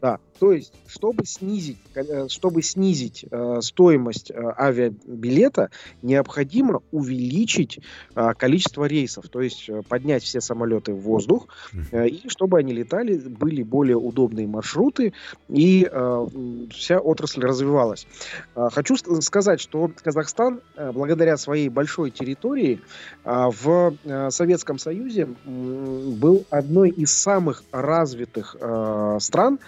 Да, 0.00 0.18
то 0.38 0.52
есть, 0.52 0.72
чтобы 0.86 1.26
снизить, 1.26 1.78
э, 1.94 2.28
чтобы 2.28 2.62
снизить 2.62 3.24
э, 3.30 3.60
стоимость 3.60 4.30
э, 4.30 4.34
авиабилета, 4.58 5.70
необходимо 6.02 6.82
увеличить 6.92 7.80
э, 8.14 8.32
количество 8.34 8.84
рейсов, 8.84 9.28
то 9.28 9.40
есть 9.40 9.68
э, 9.68 9.82
поднять 9.88 10.22
все 10.22 10.40
самолеты 10.40 10.92
в 10.92 11.00
воздух, 11.00 11.48
э, 11.92 12.08
и 12.08 12.28
чтобы 12.28 12.58
они 12.58 12.72
летали, 12.72 13.16
были 13.16 13.62
более 13.62 13.96
удобные 13.96 14.46
маршруты, 14.46 15.12
и 15.48 15.88
э, 15.90 16.26
вся 16.70 16.98
отрасль 16.98 17.42
развивалась. 17.42 18.06
Э, 18.54 18.68
хочу 18.72 18.96
сказать, 19.20 19.60
что 19.60 19.90
Казахстан, 20.02 20.60
э, 20.76 20.92
благодаря 20.92 21.36
своей 21.36 21.68
большой 21.68 22.10
территории, 22.10 22.80
э, 23.24 23.50
в 23.50 23.94
э, 24.04 24.30
Советском 24.30 24.78
Союзе 24.78 25.22
э, 25.22 26.06
был 26.16 26.44
одной 26.50 26.90
из 26.90 27.12
самых 27.12 27.64
развитых 27.72 28.56
э, 28.58 29.18
стран, 29.20 29.58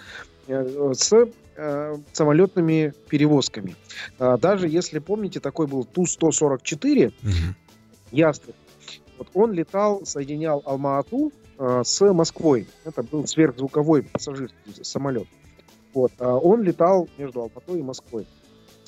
с 0.49 1.27
э, 1.55 1.97
самолетными 2.11 2.93
перевозками. 3.09 3.75
А, 4.17 4.37
даже 4.37 4.67
если 4.67 4.99
помните, 4.99 5.39
такой 5.39 5.67
был 5.67 5.83
Ту-144, 5.85 7.07
угу. 7.07 7.55
Ястреб. 8.11 8.55
Вот 9.17 9.27
он 9.33 9.51
летал, 9.51 10.05
соединял 10.05 10.63
Алма-Ату 10.65 11.31
э, 11.57 11.81
с 11.83 12.13
Москвой. 12.13 12.67
Это 12.85 13.03
был 13.03 13.27
сверхзвуковой 13.27 14.03
пассажирский 14.03 14.83
самолет. 14.83 15.27
Вот. 15.93 16.11
А 16.19 16.35
он 16.35 16.63
летал 16.63 17.09
между 17.17 17.41
Алматой 17.41 17.79
и 17.79 17.83
Москвой. 17.83 18.27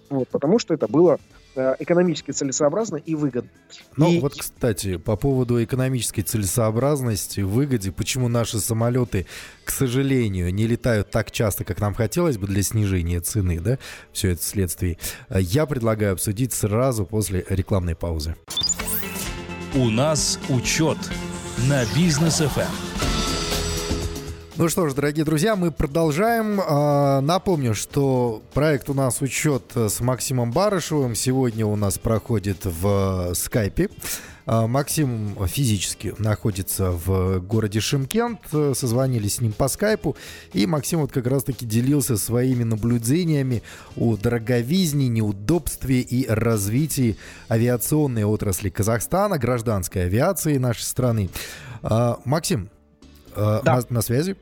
Вот, 0.10 0.28
потому 0.30 0.60
что 0.60 0.74
это 0.74 0.88
было 0.88 1.20
Э, 1.20 1.41
экономически 1.56 2.32
целесообразно 2.32 2.98
и 2.98 3.16
выгодно. 3.16 3.50
Ну 3.98 4.12
и... 4.12 4.20
вот, 4.20 4.36
кстати, 4.36 4.98
по 4.98 5.16
поводу 5.16 5.64
экономической 5.64 6.22
целесообразности, 6.22 7.42
выгоде, 7.42 7.92
почему 7.92 8.28
наши 8.28 8.60
самолеты, 8.60 9.26
к 9.66 9.72
сожалению, 9.72 10.54
не 10.54 10.68
летают 10.68 11.12
так 11.12 11.32
часто, 11.32 11.64
как 11.64 11.80
нам 11.80 11.94
хотелось 11.94 12.38
бы 12.38 12.48
для 12.48 12.64
снижения 12.64 13.20
цены, 13.20 13.60
да, 13.60 13.80
все 14.12 14.30
это 14.30 14.42
вследствие, 14.42 14.98
э, 15.30 15.42
я 15.42 15.66
предлагаю 15.66 16.14
обсудить 16.14 16.54
сразу 16.54 17.06
после 17.06 17.46
рекламной 17.50 17.96
паузы. 17.96 18.36
У 19.74 19.90
нас 19.90 20.40
учет 20.50 20.98
на 21.68 21.86
бизнес 21.96 22.42
FM. 22.42 22.91
Ну 24.58 24.68
что 24.68 24.90
ж, 24.90 24.94
дорогие 24.94 25.24
друзья, 25.24 25.56
мы 25.56 25.72
продолжаем. 25.72 26.60
А, 26.62 27.22
напомню, 27.22 27.74
что 27.74 28.44
проект 28.54 28.90
у 28.90 28.94
нас 28.94 29.22
учет 29.22 29.64
с 29.74 30.02
Максимом 30.02 30.52
Барышевым. 30.52 31.16
Сегодня 31.16 31.66
у 31.66 31.78
нас 31.78 31.98
проходит 31.98 32.66
в 32.66 33.34
скайпе. 33.34 33.90
А, 34.46 34.68
Максим 34.68 35.38
физически 35.48 36.14
находится 36.18 36.92
в 36.92 37.40
городе 37.40 37.80
Шимкент. 37.80 38.42
Созвонились 38.52 39.36
с 39.36 39.42
ним 39.42 39.54
по 39.54 39.70
скайпу. 39.70 40.18
И 40.52 40.66
Максим 40.66 41.00
вот 41.00 41.14
как 41.14 41.28
раз-таки 41.28 41.66
делился 41.66 42.18
своими 42.18 42.66
наблюдениями 42.66 43.64
о 43.96 44.18
дороговизне, 44.18 45.08
неудобстве 45.08 46.02
и 46.02 46.28
развитии 46.28 47.16
авиационной 47.50 48.26
отрасли 48.26 48.70
Казахстана, 48.70 49.38
гражданской 49.38 50.04
авиации 50.08 50.58
нашей 50.58 50.84
страны. 50.84 51.30
А, 51.84 52.20
Максим, 52.26 52.70
да. 53.36 53.62
на, 53.64 53.82
на 53.90 54.02
связи? 54.02 54.36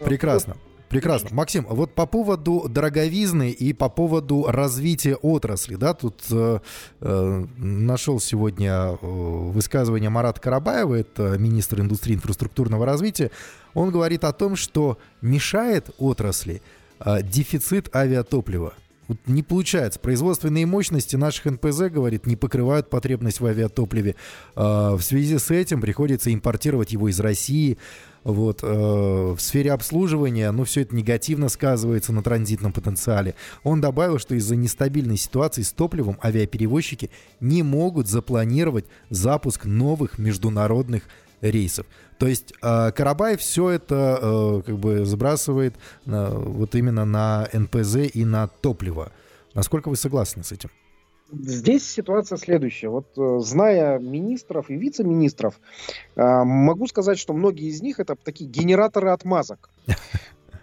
Прекрасно. 0.00 0.56
Прекрасно. 0.88 1.30
Максим, 1.32 1.66
вот 1.68 1.94
по 1.94 2.06
поводу 2.06 2.68
дороговизны 2.68 3.50
и 3.50 3.72
по 3.72 3.88
поводу 3.88 4.44
развития 4.48 5.16
отрасли, 5.16 5.74
да, 5.74 5.94
тут 5.94 6.22
э, 6.30 6.60
э, 7.00 7.44
нашел 7.56 8.20
сегодня 8.20 8.70
э, 8.70 8.96
высказывание 9.02 10.10
Марата 10.10 10.40
Карабаева, 10.40 10.94
это 10.94 11.38
министр 11.38 11.80
индустрии 11.80 12.14
инфраструктурного 12.14 12.86
развития. 12.86 13.32
Он 13.74 13.90
говорит 13.90 14.22
о 14.22 14.32
том, 14.32 14.54
что 14.54 14.98
мешает 15.22 15.90
отрасли 15.98 16.62
э, 17.00 17.22
дефицит 17.22 17.94
авиатоплива. 17.94 18.74
Вот 19.08 19.18
не 19.26 19.42
получается. 19.42 20.00
Производственные 20.00 20.66
мощности 20.66 21.16
наших 21.16 21.46
НПЗ, 21.46 21.82
говорит, 21.90 22.26
не 22.26 22.36
покрывают 22.36 22.90
потребность 22.90 23.40
в 23.40 23.46
авиатопливе. 23.46 24.16
А, 24.54 24.96
в 24.96 25.02
связи 25.02 25.38
с 25.38 25.50
этим 25.50 25.80
приходится 25.80 26.32
импортировать 26.32 26.92
его 26.92 27.08
из 27.08 27.20
России. 27.20 27.78
Вот, 28.24 28.64
э, 28.64 28.66
в 28.66 29.38
сфере 29.38 29.70
обслуживания, 29.70 30.50
ну, 30.50 30.64
все 30.64 30.80
это 30.80 30.96
негативно 30.96 31.48
сказывается 31.48 32.12
на 32.12 32.24
транзитном 32.24 32.72
потенциале. 32.72 33.36
Он 33.62 33.80
добавил, 33.80 34.18
что 34.18 34.34
из-за 34.34 34.56
нестабильной 34.56 35.16
ситуации 35.16 35.62
с 35.62 35.70
топливом 35.70 36.18
авиаперевозчики 36.20 37.10
не 37.38 37.62
могут 37.62 38.08
запланировать 38.08 38.86
запуск 39.10 39.64
новых 39.64 40.18
международных 40.18 41.04
рейсов. 41.40 41.86
То 42.18 42.26
есть 42.26 42.52
э, 42.62 42.92
Карабаев 42.92 43.40
все 43.40 43.70
это 43.70 44.18
э, 44.20 44.62
как 44.66 44.78
бы 44.78 45.04
сбрасывает 45.04 45.74
э, 46.06 46.28
вот 46.34 46.74
именно 46.74 47.04
на 47.04 47.48
НПЗ 47.52 47.96
и 48.12 48.24
на 48.24 48.48
топливо. 48.48 49.12
Насколько 49.54 49.88
вы 49.88 49.96
согласны 49.96 50.42
с 50.42 50.52
этим? 50.52 50.70
Здесь 51.32 51.88
ситуация 51.88 52.38
следующая. 52.38 52.88
Вот 52.88 53.06
э, 53.18 53.38
зная 53.40 53.98
министров 53.98 54.70
и 54.70 54.76
вице-министров, 54.76 55.58
э, 56.14 56.22
могу 56.44 56.86
сказать, 56.86 57.18
что 57.18 57.32
многие 57.32 57.68
из 57.68 57.82
них 57.82 57.98
это 57.98 58.14
такие 58.14 58.48
генераторы 58.48 59.10
отмазок. 59.10 59.70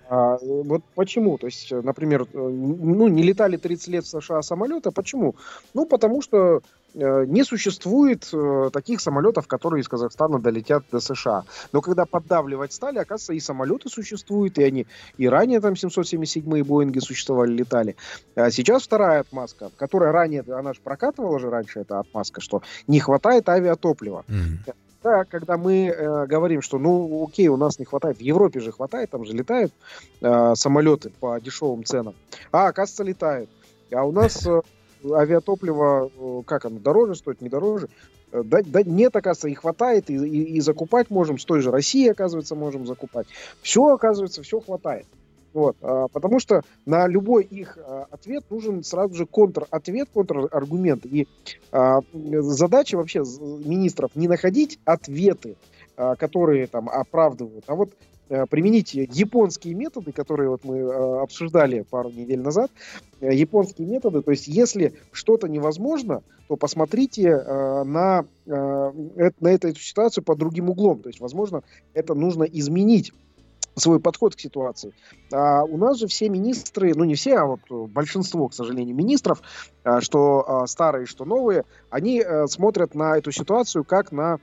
А, 0.09 0.37
вот 0.37 0.83
почему? 0.93 1.39
То 1.39 1.47
есть, 1.47 1.71
например, 1.71 2.27
э, 2.33 2.37
ну, 2.37 3.07
не 3.07 3.23
летали 3.23 3.57
30 3.57 3.87
лет 3.87 4.03
в 4.03 4.09
США 4.09 4.43
самолеты. 4.43 4.91
Почему? 4.91 5.35
Ну, 5.73 5.87
потому 5.87 6.21
что 6.21 6.61
не 6.93 7.43
существует 7.43 8.29
э, 8.33 8.69
таких 8.71 9.01
самолетов, 9.01 9.47
которые 9.47 9.81
из 9.81 9.87
Казахстана 9.87 10.39
долетят 10.39 10.83
до 10.91 10.99
США. 10.99 11.43
Но 11.71 11.81
когда 11.81 12.05
поддавливать 12.05 12.73
стали, 12.73 12.99
оказывается, 12.99 13.33
и 13.33 13.39
самолеты 13.39 13.89
существуют, 13.89 14.57
и 14.57 14.63
они 14.63 14.87
и 15.17 15.27
ранее 15.27 15.59
там 15.59 15.73
777-е 15.73 16.63
Боинги 16.63 16.99
существовали, 16.99 17.53
летали. 17.53 17.95
А 18.35 18.51
сейчас 18.51 18.83
вторая 18.83 19.21
отмазка, 19.21 19.71
которая 19.77 20.11
ранее, 20.11 20.43
она 20.49 20.73
же 20.73 20.81
прокатывала 20.81 21.39
же 21.39 21.49
раньше 21.49 21.79
эта 21.79 21.99
отмазка, 21.99 22.41
что 22.41 22.61
не 22.87 22.99
хватает 22.99 23.49
авиатоплива. 23.49 24.23
Mm-hmm. 24.27 24.73
Да, 25.03 25.25
когда 25.25 25.57
мы 25.57 25.87
э, 25.87 26.25
говорим, 26.27 26.61
что 26.61 26.79
ну 26.79 27.25
окей, 27.27 27.49
у 27.49 27.57
нас 27.57 27.77
не 27.77 27.83
хватает, 27.83 28.17
в 28.17 28.21
Европе 28.21 28.61
же 28.61 28.71
хватает, 28.71 29.09
там 29.09 29.25
же 29.25 29.33
летают 29.33 29.73
э, 30.21 30.53
самолеты 30.55 31.11
по 31.19 31.37
дешевым 31.41 31.83
ценам, 31.83 32.15
а 32.53 32.67
оказывается 32.67 33.03
летают. 33.03 33.49
А 33.91 34.05
у 34.05 34.13
нас 34.13 34.47
э, 34.47 34.61
авиатопливо, 35.11 36.09
э, 36.15 36.41
как 36.45 36.65
оно, 36.65 36.79
дороже 36.79 37.15
стоит, 37.15 37.41
не 37.41 37.49
дороже? 37.49 37.89
Э, 38.31 38.41
да, 38.43 38.59
да 38.65 38.83
нет, 38.83 39.15
оказывается, 39.15 39.49
и 39.49 39.53
хватает, 39.53 40.09
и, 40.09 40.15
и, 40.15 40.55
и 40.55 40.61
закупать 40.61 41.09
можем, 41.09 41.37
с 41.37 41.45
той 41.45 41.61
же 41.61 41.71
России, 41.71 42.07
оказывается, 42.09 42.55
можем 42.55 42.85
закупать. 42.85 43.27
Все, 43.61 43.85
оказывается, 43.85 44.43
все 44.43 44.59
хватает. 44.59 45.05
Вот, 45.53 45.77
а, 45.81 46.07
потому 46.07 46.39
что 46.39 46.63
на 46.85 47.07
любой 47.07 47.43
их 47.43 47.77
а, 47.77 48.07
ответ 48.09 48.43
нужен 48.49 48.83
сразу 48.83 49.13
же 49.13 49.25
контр-ответ, 49.25 50.09
контраргумент. 50.11 51.05
И 51.05 51.27
а, 51.71 51.99
задача 52.11 52.97
вообще 52.97 53.19
министров 53.19 54.11
не 54.15 54.27
находить 54.27 54.79
ответы, 54.83 55.55
а, 55.95 56.15
которые 56.15 56.65
там 56.65 56.89
оправдывают, 56.89 57.65
а 57.67 57.75
вот 57.75 57.91
применить 58.49 58.93
японские 58.93 59.73
методы, 59.73 60.11
которые 60.11 60.49
вот 60.49 60.63
мы 60.63 60.77
э, 60.77 61.21
обсуждали 61.21 61.81
пару 61.81 62.09
недель 62.09 62.41
назад, 62.41 62.71
э, 63.19 63.33
японские 63.33 63.87
методы, 63.87 64.21
то 64.21 64.31
есть 64.31 64.47
если 64.47 64.93
что-то 65.11 65.47
невозможно, 65.47 66.23
то 66.47 66.57
посмотрите 66.57 67.37
на, 67.37 68.25
на 68.45 69.49
эту 69.49 69.73
ситуацию 69.75 70.25
под 70.25 70.37
другим 70.37 70.69
углом, 70.69 70.99
то 70.99 71.07
есть, 71.07 71.21
возможно, 71.21 71.63
это 71.93 72.15
нужно 72.15 72.43
изменить 72.43 73.13
свой 73.75 73.99
подход 73.99 74.35
к 74.35 74.39
ситуации. 74.39 74.93
А 75.31 75.63
у 75.63 75.77
нас 75.77 75.97
же 75.99 76.07
все 76.07 76.29
министры, 76.29 76.93
ну 76.95 77.03
не 77.03 77.15
все, 77.15 77.37
а 77.37 77.45
вот 77.45 77.89
большинство, 77.89 78.47
к 78.47 78.53
сожалению, 78.53 78.95
министров, 78.95 79.41
что 79.99 80.45
а, 80.47 80.67
старые, 80.67 81.05
что 81.05 81.25
новые, 81.25 81.65
они 81.89 82.21
а, 82.21 82.47
смотрят 82.47 82.95
на 82.95 83.17
эту 83.17 83.31
ситуацию 83.31 83.83
как 83.83 84.11
на 84.11 84.39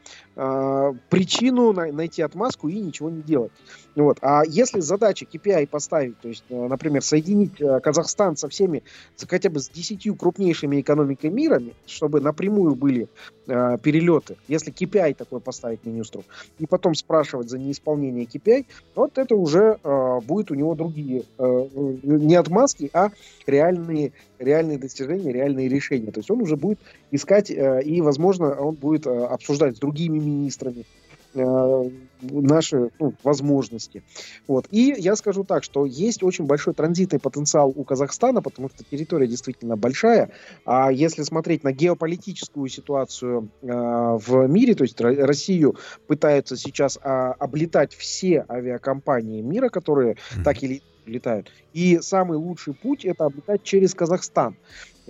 причину 1.11 1.75
на, 1.75 1.93
найти 1.93 2.23
отмазку 2.23 2.69
и 2.69 2.79
ничего 2.79 3.11
не 3.11 3.21
делать. 3.21 3.53
Вот. 3.97 4.19
А 4.23 4.43
если 4.47 4.81
задача 4.81 5.27
KPI 5.27 5.67
поставить, 5.67 6.19
то 6.21 6.29
есть, 6.29 6.45
э, 6.49 6.67
например, 6.69 7.03
соединить 7.03 7.61
э, 7.61 7.81
Казахстан 7.81 8.37
со 8.37 8.49
всеми, 8.49 8.83
хотя 9.29 9.51
бы 9.51 9.61
с 9.61 9.69
десятью 9.69 10.15
крупнейшими 10.15 10.81
экономиками 10.81 11.33
мира, 11.33 11.63
чтобы 11.87 12.21
напрямую 12.21 12.77
были 12.77 13.09
э, 13.47 13.79
перелеты, 13.83 14.37
если 14.47 14.73
KPI 14.73 15.15
такой 15.15 15.41
поставить 15.41 15.85
министру, 15.85 16.25
и 16.59 16.67
потом 16.67 16.95
спрашивать 16.95 17.51
за 17.51 17.59
неисполнение 17.59 18.27
KPI, 18.27 18.67
вот 18.95 19.19
это 19.19 19.35
уже 19.35 19.79
э, 19.83 20.21
будет 20.21 20.51
у 20.51 20.55
него 20.55 20.75
другие, 20.75 21.25
э, 21.39 21.67
не 22.03 22.37
отмазки, 22.37 22.91
а 22.93 23.11
реальные, 23.47 24.13
реальные 24.39 24.79
достижения, 24.79 25.30
реальные 25.33 25.69
решения. 25.69 26.11
То 26.11 26.21
есть 26.21 26.31
он 26.31 26.41
уже 26.41 26.57
будет 26.57 26.79
искать, 27.11 27.51
э, 27.51 27.83
и, 27.83 28.01
возможно, 28.01 28.55
он 28.55 28.75
будет 28.75 29.07
э, 29.07 29.11
обсуждать 29.11 29.77
с 29.77 29.81
другими 29.81 30.19
министрами, 30.19 30.85
Э, 31.33 31.89
наши 32.23 32.91
ну, 32.99 33.15
возможности. 33.23 34.03
Вот. 34.49 34.67
И 34.73 34.95
я 34.99 35.15
скажу 35.15 35.45
так, 35.45 35.63
что 35.63 35.87
есть 35.87 36.25
очень 36.25 36.45
большой 36.45 36.75
транзитный 36.75 37.21
потенциал 37.21 37.73
у 37.75 37.85
Казахстана, 37.85 38.43
потому 38.43 38.69
что 38.69 38.83
территория 38.83 39.29
действительно 39.29 39.77
большая. 39.77 40.31
А 40.67 40.91
если 40.91 41.23
смотреть 41.23 41.63
на 41.63 41.73
геополитическую 41.73 42.69
ситуацию 42.69 43.49
э, 43.63 43.67
в 43.67 44.49
мире, 44.49 44.75
то 44.75 44.83
есть 44.83 45.01
Россию 45.01 45.77
пытаются 46.09 46.57
сейчас 46.57 46.99
э, 47.03 47.09
облетать 47.09 47.95
все 47.95 48.45
авиакомпании 48.49 49.41
мира, 49.41 49.69
которые 49.69 50.15
mm-hmm. 50.15 50.43
так 50.43 50.63
или 50.65 50.83
летают. 51.07 51.51
И 51.73 52.01
самый 52.03 52.39
лучший 52.39 52.75
путь 52.75 53.05
это 53.05 53.27
облетать 53.27 53.63
через 53.63 53.95
Казахстан. 53.95 54.57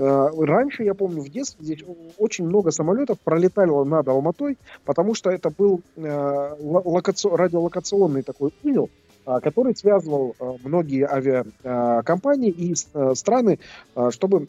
Э, 0.00 0.30
раньше, 0.38 0.82
я 0.82 0.94
помню, 0.94 1.22
в 1.22 1.28
детстве 1.28 1.62
здесь 1.62 1.84
очень 2.16 2.46
много 2.46 2.70
самолетов 2.70 3.20
пролетало 3.20 3.84
над 3.84 4.08
Алматой, 4.08 4.56
потому 4.86 5.14
что 5.14 5.28
это 5.30 5.50
был 5.50 5.82
э, 5.96 6.02
радиолокационный 6.02 8.22
такой 8.22 8.54
узел, 8.62 8.88
а, 9.26 9.40
который 9.40 9.76
связывал 9.76 10.34
э, 10.38 10.56
многие 10.64 11.06
авиакомпании 11.06 12.50
и 12.50 12.74
страны, 13.14 13.58
чтобы 14.10 14.48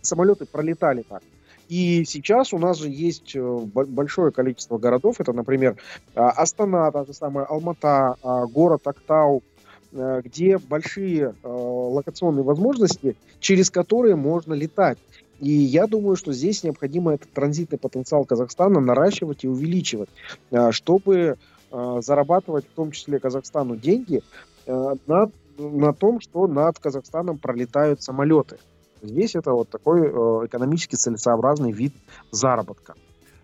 самолеты 0.00 0.46
пролетали 0.46 1.02
так. 1.02 1.22
И 1.68 2.06
сейчас 2.06 2.54
у 2.54 2.58
нас 2.58 2.78
же 2.78 2.88
есть 2.88 3.36
большое 3.36 4.32
количество 4.32 4.78
городов. 4.78 5.16
Это, 5.18 5.34
например, 5.34 5.76
Астана, 6.14 6.90
та 6.90 7.04
же 7.04 7.12
самая 7.12 7.44
Алмата, 7.44 8.16
город 8.22 8.86
Актау, 8.86 9.42
где 9.92 10.58
большие 10.58 11.34
э, 11.42 11.48
локационные 11.48 12.42
возможности, 12.42 13.16
через 13.40 13.70
которые 13.70 14.16
можно 14.16 14.52
летать. 14.52 14.98
И 15.40 15.50
я 15.50 15.86
думаю, 15.86 16.16
что 16.16 16.32
здесь 16.32 16.64
необходимо 16.64 17.14
этот 17.14 17.30
транзитный 17.32 17.78
потенциал 17.78 18.24
Казахстана 18.24 18.80
наращивать 18.80 19.44
и 19.44 19.48
увеличивать, 19.48 20.10
э, 20.50 20.72
чтобы 20.72 21.36
э, 21.70 22.00
зарабатывать 22.02 22.66
в 22.66 22.74
том 22.74 22.90
числе 22.90 23.20
Казахстану 23.20 23.76
деньги 23.76 24.22
э, 24.66 24.94
на, 25.06 25.30
на 25.58 25.92
том, 25.92 26.20
что 26.20 26.46
над 26.46 26.78
Казахстаном 26.78 27.38
пролетают 27.38 28.02
самолеты. 28.02 28.58
Здесь 29.00 29.36
это 29.36 29.52
вот 29.52 29.70
такой 29.70 30.08
э, 30.08 30.46
экономически 30.46 30.96
целесообразный 30.96 31.70
вид 31.70 31.94
заработка. 32.32 32.94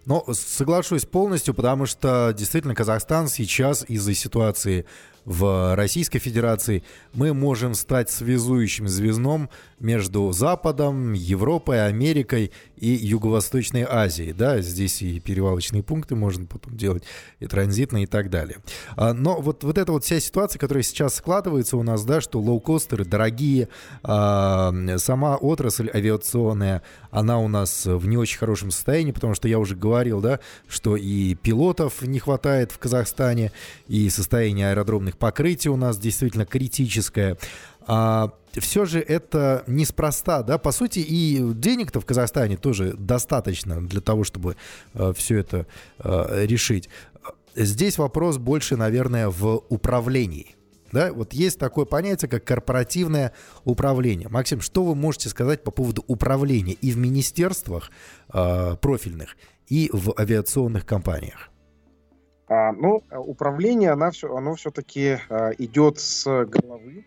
Но 0.04 0.24
соглашусь 0.32 1.06
полностью, 1.06 1.54
потому 1.54 1.86
что 1.86 2.34
действительно 2.36 2.74
Казахстан 2.74 3.28
сейчас 3.28 3.84
из-за 3.88 4.14
ситуации 4.14 4.84
в 5.24 5.74
Российской 5.74 6.18
Федерации, 6.18 6.82
мы 7.12 7.32
можем 7.32 7.74
стать 7.74 8.10
связующим 8.10 8.88
звездом 8.88 9.48
между 9.80 10.32
Западом, 10.32 11.12
Европой, 11.12 11.86
Америкой 11.86 12.52
и 12.76 12.88
Юго-Восточной 12.88 13.86
Азией. 13.88 14.32
Да, 14.32 14.60
здесь 14.60 15.02
и 15.02 15.20
перевалочные 15.20 15.82
пункты 15.82 16.14
можно 16.14 16.46
потом 16.46 16.76
делать, 16.76 17.04
и 17.40 17.46
транзитные 17.46 18.04
и 18.04 18.06
так 18.06 18.30
далее. 18.30 18.58
А, 18.96 19.12
но 19.12 19.40
вот, 19.40 19.64
вот 19.64 19.78
эта 19.78 19.92
вот 19.92 20.04
вся 20.04 20.20
ситуация, 20.20 20.58
которая 20.58 20.82
сейчас 20.82 21.14
складывается 21.16 21.76
у 21.76 21.82
нас, 21.82 22.04
да, 22.04 22.20
что 22.20 22.40
лоукостеры 22.40 23.04
дорогие, 23.04 23.68
а, 24.02 24.72
сама 24.98 25.36
отрасль 25.36 25.90
авиационная, 25.92 26.82
она 27.14 27.38
у 27.38 27.46
нас 27.46 27.86
в 27.86 28.06
не 28.08 28.16
очень 28.16 28.38
хорошем 28.38 28.72
состоянии, 28.72 29.12
потому 29.12 29.34
что 29.34 29.46
я 29.46 29.60
уже 29.60 29.76
говорил, 29.76 30.20
да, 30.20 30.40
что 30.66 30.96
и 30.96 31.36
пилотов 31.36 32.02
не 32.02 32.18
хватает 32.18 32.72
в 32.72 32.78
Казахстане, 32.78 33.52
и 33.86 34.10
состояние 34.10 34.70
аэродромных 34.70 35.16
покрытий 35.16 35.68
у 35.68 35.76
нас 35.76 35.96
действительно 35.96 36.44
критическое. 36.44 37.38
А, 37.86 38.32
все 38.54 38.84
же 38.84 38.98
это 38.98 39.62
неспроста, 39.68 40.42
да, 40.42 40.58
по 40.58 40.72
сути, 40.72 40.98
и 40.98 41.40
денег-то 41.54 42.00
в 42.00 42.04
Казахстане 42.04 42.56
тоже 42.56 42.94
достаточно 42.98 43.80
для 43.80 44.00
того, 44.00 44.24
чтобы 44.24 44.56
э, 44.94 45.12
все 45.16 45.38
это 45.38 45.66
э, 46.00 46.46
решить. 46.46 46.88
Здесь 47.54 47.96
вопрос 47.98 48.38
больше, 48.38 48.76
наверное, 48.76 49.28
в 49.28 49.62
управлении. 49.68 50.56
Да, 50.94 51.12
вот 51.12 51.32
есть 51.32 51.58
такое 51.58 51.86
понятие, 51.86 52.30
как 52.30 52.44
корпоративное 52.44 53.32
управление. 53.64 54.28
Максим, 54.28 54.60
что 54.60 54.84
вы 54.84 54.94
можете 54.94 55.28
сказать 55.28 55.64
по 55.64 55.72
поводу 55.72 56.04
управления 56.06 56.74
и 56.74 56.92
в 56.92 56.96
министерствах 56.98 57.90
э, 58.32 58.76
профильных, 58.80 59.36
и 59.66 59.90
в 59.92 60.14
авиационных 60.16 60.86
компаниях? 60.86 61.50
А, 62.46 62.70
ну, 62.70 63.02
управление, 63.10 63.90
она 63.90 64.12
все, 64.12 64.32
оно 64.36 64.54
все-таки 64.54 65.18
а, 65.28 65.50
идет 65.58 65.98
с 65.98 66.44
головы, 66.44 67.04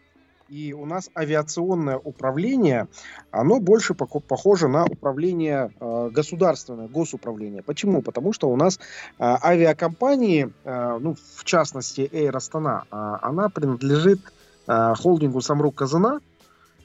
И 0.50 0.74
у 0.74 0.86
нас 0.86 1.10
авиационное 1.16 1.98
управление, 1.98 2.88
оно 3.32 3.60
больше 3.60 3.94
похоже 3.94 4.68
на 4.68 4.86
управление 4.86 5.72
э, 5.80 6.10
государственное, 6.12 6.88
госуправление. 6.88 7.62
Почему? 7.64 8.02
Потому 8.02 8.32
что 8.32 8.50
у 8.50 8.56
нас 8.56 8.78
э, 8.78 8.80
авиакомпании, 9.20 10.54
э, 10.64 10.98
ну, 11.02 11.16
в 11.36 11.44
частности, 11.44 12.10
Air 12.14 12.34
Astana, 12.34 12.84
она 12.90 13.50
принадлежит 13.50 14.20
холдингу 14.68 15.42
Самрук 15.42 15.76
Казана, 15.76 16.20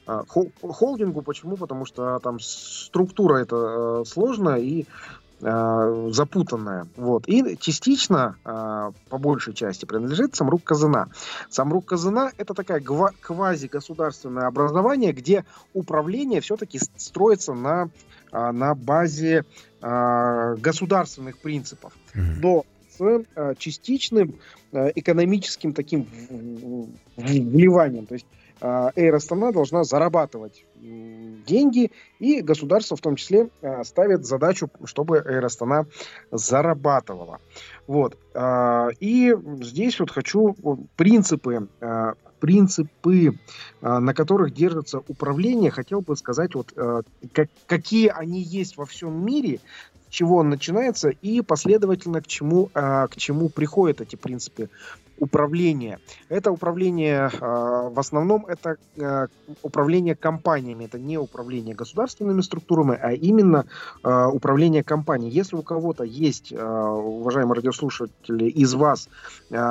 холдингу. 0.05 1.21
Почему? 1.21 1.57
Потому 1.57 1.85
что 1.85 2.19
там 2.19 2.39
структура 2.39 3.37
это 3.37 4.03
сложная 4.05 4.57
и 4.57 4.85
э, 5.43 6.09
запутанная. 6.11 6.87
Вот. 6.95 7.27
И 7.27 7.57
частично, 7.57 8.37
э, 8.45 8.91
по 9.09 9.17
большей 9.17 9.53
части, 9.53 9.85
принадлежит 9.85 10.35
Самрук 10.35 10.63
Казана. 10.63 11.09
Самрук 11.49 11.85
Казана 11.85 12.31
это 12.37 12.53
такая 12.53 12.81
квази-государственное 12.81 14.47
образование, 14.47 15.11
где 15.11 15.45
управление 15.73 16.41
все-таки 16.41 16.79
строится 16.97 17.53
на, 17.53 17.89
э, 18.31 18.51
на 18.51 18.73
базе 18.75 19.45
э, 19.81 20.55
государственных 20.57 21.37
принципов. 21.39 21.93
Но 22.13 22.65
с 22.97 23.25
э, 23.35 23.55
частичным 23.57 24.35
э, 24.71 24.91
экономическим 24.95 25.73
таким 25.73 26.07
вливанием. 27.17 28.05
То 28.05 28.13
есть 28.13 28.27
э, 28.61 28.65
Air 28.65 29.17
Astana 29.17 29.51
должна 29.51 29.83
зарабатывать 29.83 30.63
деньги, 30.83 31.91
и 32.19 32.41
государство 32.41 32.97
в 32.97 33.01
том 33.01 33.15
числе 33.15 33.49
э, 33.61 33.83
ставит 33.83 34.25
задачу, 34.25 34.69
чтобы 34.85 35.17
Astana 35.19 35.85
зарабатывала. 36.31 37.39
Вот. 37.87 38.17
Э, 38.33 38.89
и 38.99 39.35
здесь 39.61 39.99
вот 39.99 40.11
хочу 40.11 40.55
принципы 40.95 41.67
э, 41.79 42.13
принципы, 42.39 43.39
на 43.79 44.13
которых 44.13 44.53
держится 44.53 44.99
управление, 45.07 45.71
хотел 45.71 46.01
бы 46.01 46.17
сказать, 46.17 46.55
вот 46.55 46.73
как, 47.31 47.47
какие 47.67 48.09
они 48.09 48.41
есть 48.41 48.75
во 48.75 48.85
всем 48.85 49.25
мире, 49.25 49.61
чего 50.09 50.39
он 50.39 50.49
начинается 50.49 51.07
и 51.07 51.39
последовательно 51.39 52.21
к 52.21 52.27
чему, 52.27 52.65
к 52.65 53.11
чему 53.15 53.47
приходят 53.47 54.01
эти 54.01 54.17
принципы 54.17 54.69
управление. 55.23 55.99
Это 56.27 56.51
управление, 56.51 57.31
а, 57.39 57.89
в 57.89 57.97
основном 57.97 58.45
это 58.45 58.75
а, 58.99 59.27
управление 59.61 60.15
компаниями, 60.15 60.85
это 60.85 60.99
не 60.99 61.17
управление 61.17 61.75
государственными 61.75 62.41
структурами, 62.41 62.99
а 63.01 63.13
именно 63.13 63.65
а, 64.03 64.27
управление 64.27 64.83
компанией. 64.83 65.31
Если 65.31 65.55
у 65.55 65.61
кого-то 65.61 66.03
есть, 66.03 66.51
уважаемые 66.51 67.55
радиослушатели, 67.55 68.49
из 68.49 68.73
вас 68.73 69.07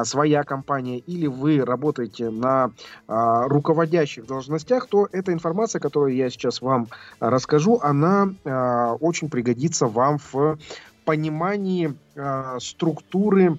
своя 0.05 0.43
компания 0.43 0.99
или 0.99 1.27
вы 1.27 1.65
работаете 1.65 2.31
на 2.31 2.71
руководящих 3.07 4.27
должностях, 4.27 4.87
то 4.87 5.09
эта 5.13 5.33
информация, 5.33 5.81
которую 5.81 6.15
я 6.15 6.31
сейчас 6.31 6.63
вам 6.63 6.89
расскажу, 7.21 7.79
она 7.83 8.29
очень 9.01 9.29
пригодится 9.29 9.87
вам 9.87 10.19
в 10.33 10.59
понимании 11.05 11.95
структуры 12.59 13.59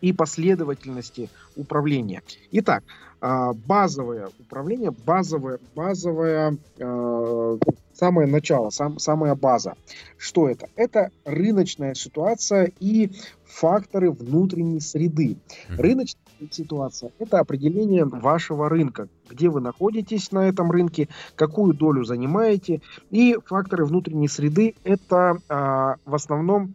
и 0.00 0.12
последовательности 0.12 1.28
управления. 1.56 2.22
Итак, 2.52 2.84
э, 3.20 3.52
базовое 3.66 4.30
управление, 4.38 4.90
базовое, 4.90 5.58
базовое 5.74 6.56
э, 6.78 7.58
самое 7.94 8.28
начало, 8.28 8.70
сам, 8.70 8.98
самая 8.98 9.34
база. 9.34 9.74
Что 10.16 10.48
это? 10.48 10.68
Это 10.76 11.10
рыночная 11.24 11.94
ситуация 11.94 12.72
и 12.80 13.10
факторы 13.44 14.10
внутренней 14.10 14.80
среды. 14.80 15.36
Рыночная 15.68 16.23
ситуация– 16.52 17.12
это 17.18 17.38
определение 17.38 18.04
вашего 18.04 18.68
рынка, 18.68 19.08
где 19.28 19.48
вы 19.48 19.60
находитесь 19.60 20.32
на 20.32 20.48
этом 20.48 20.70
рынке, 20.70 21.08
какую 21.36 21.74
долю 21.74 22.04
занимаете. 22.04 22.80
И 23.10 23.38
факторы 23.44 23.84
внутренней 23.84 24.28
среды– 24.28 24.74
это 24.84 25.38
а, 25.48 25.96
в 26.04 26.14
основном 26.14 26.74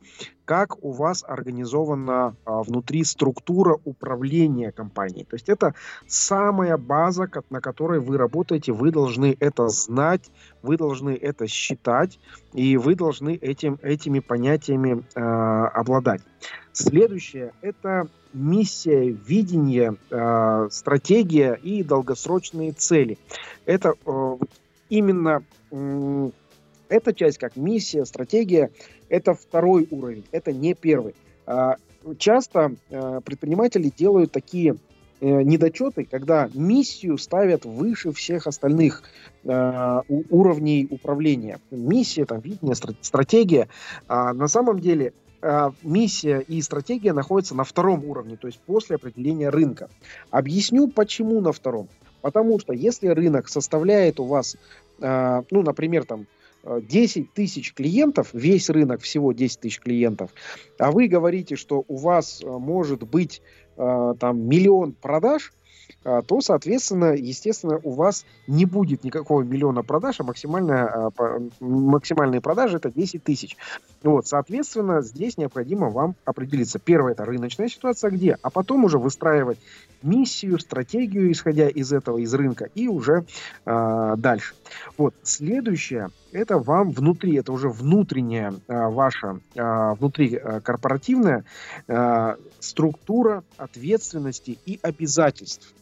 как 0.50 0.84
у 0.84 0.94
вас 0.94 1.24
организована 1.28 2.36
а, 2.44 2.64
внутри 2.64 3.04
структура 3.04 3.78
управления 3.86 4.72
компанией. 4.72 5.24
То 5.24 5.36
есть 5.36 5.48
это 5.48 5.76
самая 6.08 6.76
база, 6.76 7.30
на 7.52 7.62
которой 7.62 8.00
вы 8.00 8.18
работаете, 8.18 8.72
вы 8.72 8.90
должны 8.90 9.38
это 9.40 9.68
знать, 9.68 10.32
вы 10.64 10.76
должны 10.76 11.12
это 11.12 11.46
считать, 11.46 12.20
и 12.54 12.78
вы 12.78 12.96
должны 12.96 13.36
этим, 13.36 13.78
этими 13.84 14.22
понятиями 14.22 15.04
э, 15.14 15.20
обладать. 15.20 16.24
Следующее– 16.74 17.54
это 17.62 18.08
миссия, 18.34 19.10
видение, 19.10 19.96
э, 20.10 20.68
стратегия 20.72 21.54
и 21.54 21.84
долгосрочные 21.84 22.72
цели. 22.72 23.18
Это 23.66 23.94
э, 24.06 24.38
именно 24.90 25.44
э, 25.72 26.30
эта 26.90 27.14
часть, 27.14 27.38
как 27.38 27.56
миссия, 27.56 28.06
стратегия, 28.06 28.72
это 29.10 29.34
второй 29.34 29.88
уровень, 29.90 30.26
это 30.32 30.52
не 30.52 30.74
первый. 30.74 31.16
Э, 31.46 31.76
часто 32.18 32.76
э, 32.90 33.22
предприниматели 33.24 33.92
делают 33.96 34.32
такие 34.32 34.76
э, 35.22 35.42
недочеты, 35.42 36.06
когда 36.06 36.50
миссию 36.54 37.18
ставят 37.18 37.66
выше 37.66 38.12
всех 38.12 38.48
остальных 38.48 39.04
э, 39.44 40.02
уровней 40.30 40.88
управления. 40.90 41.60
Миссия, 41.72 42.26
там, 42.26 42.40
видение, 42.40 42.76
стратегия. 43.02 43.68
А 44.08 44.34
на 44.34 44.48
самом 44.48 44.80
деле 44.80 45.14
э, 45.42 45.72
миссия 45.84 46.40
и 46.40 46.62
стратегия 46.62 47.14
находятся 47.14 47.56
на 47.56 47.64
втором 47.64 48.06
уровне, 48.06 48.38
то 48.38 48.48
есть 48.48 48.60
после 48.60 48.96
определения 48.96 49.50
рынка. 49.50 49.90
Объясню, 50.32 50.88
почему 50.88 51.42
на 51.42 51.52
втором. 51.52 51.88
Потому 52.22 52.60
что 52.60 52.74
если 52.74 53.08
рынок 53.08 53.48
составляет 53.50 54.20
у 54.20 54.26
вас, 54.26 54.58
э, 55.00 55.42
ну, 55.50 55.62
например, 55.62 56.06
там 56.06 56.28
10 56.64 57.34
тысяч 57.34 57.74
клиентов, 57.74 58.30
весь 58.34 58.70
рынок 58.70 59.02
всего 59.02 59.32
10 59.32 59.62
тысяч 59.62 59.80
клиентов, 59.80 60.32
а 60.78 60.92
вы 60.92 61.08
говорите, 61.08 61.56
что 61.56 61.86
у 61.88 61.96
вас 61.96 62.42
э, 62.44 62.48
может 62.48 63.04
быть 63.04 63.42
э, 63.78 64.14
там 64.20 64.48
миллион 64.48 64.94
продаж, 64.94 65.54
то, 66.02 66.40
соответственно, 66.40 67.14
естественно, 67.14 67.82
у 67.84 67.92
вас 67.92 68.26
не 68.48 68.66
будет 68.66 69.04
никакого 69.04 69.42
миллиона 69.42 69.84
продаж, 69.84 70.20
а 70.20 70.24
максимальная, 70.24 71.12
максимальные 71.60 72.40
продажи 72.40 72.78
это 72.78 72.90
10 72.90 73.22
тысяч. 73.22 73.58
Вот, 74.04 74.28
соответственно, 74.28 75.02
здесь 75.02 75.38
необходимо 75.38 75.90
вам 75.90 76.16
определиться. 76.24 76.80
Первое, 76.80 77.12
это 77.12 77.26
рыночная 77.26 77.68
ситуация 77.68 78.12
где, 78.12 78.38
а 78.42 78.50
потом 78.50 78.86
уже 78.86 78.98
выстраивать 78.98 79.60
миссию, 80.02 80.58
стратегию, 80.60 81.32
исходя 81.32 81.68
из 81.68 81.92
этого, 81.92 82.18
из 82.20 82.34
рынка, 82.34 82.70
и 82.76 82.88
уже 82.88 83.26
э, 83.66 84.16
дальше. 84.18 84.56
Вот, 84.98 85.14
следующее, 85.24 86.10
это 86.32 86.60
вам 86.60 86.92
внутри, 86.92 87.36
это 87.36 87.52
уже 87.52 87.68
внутренняя 87.68 88.54
э, 88.54 88.88
ваша, 88.88 89.40
э, 89.56 89.94
внутри 89.96 90.36
э, 90.36 90.62
корпоративная 90.62 91.44
э, 91.88 92.36
структура 92.60 93.44
ответственности 93.58 94.58
и 94.66 94.80
обязательств. 94.82 95.74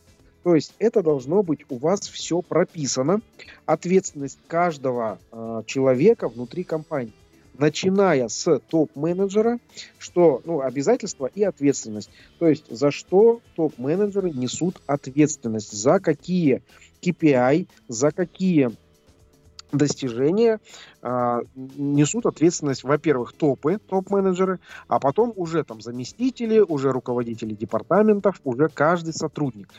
То 0.44 0.56
есть 0.56 0.74
это 0.80 1.04
должно 1.04 1.44
быть 1.44 1.66
у 1.70 1.78
вас 1.78 2.00
все 2.08 2.42
прописано. 2.42 3.22
Ответственность 3.66 4.40
каждого 4.48 5.20
э, 5.32 5.64
человека 5.68 6.30
внутри 6.30 6.64
компании. 6.64 7.14
Начиная 7.58 8.28
с 8.28 8.60
топ-менеджера, 8.70 9.60
что 9.98 10.42
ну, 10.46 10.62
обязательства 10.62 11.30
и 11.34 11.44
ответственность. 11.44 12.10
То 12.40 12.48
есть 12.48 12.66
за 12.70 12.92
что 12.92 13.42
топ-менеджеры 13.56 14.32
несут 14.32 14.82
ответственность, 14.86 15.72
за 15.72 16.00
какие 16.00 16.62
KPI, 17.02 17.68
за 17.88 18.12
какие 18.12 18.72
достижения 19.72 20.60
несут 21.56 22.26
ответственность, 22.26 22.84
во-первых, 22.84 23.34
топы, 23.34 23.78
топ-менеджеры, 23.78 24.60
а 24.88 25.00
потом 25.00 25.34
уже 25.36 25.64
там 25.64 25.82
заместители, 25.82 26.60
уже 26.60 26.92
руководители 26.92 27.54
департаментов, 27.54 28.42
уже 28.44 28.68
каждый 28.68 29.14
сотрудник. 29.14 29.70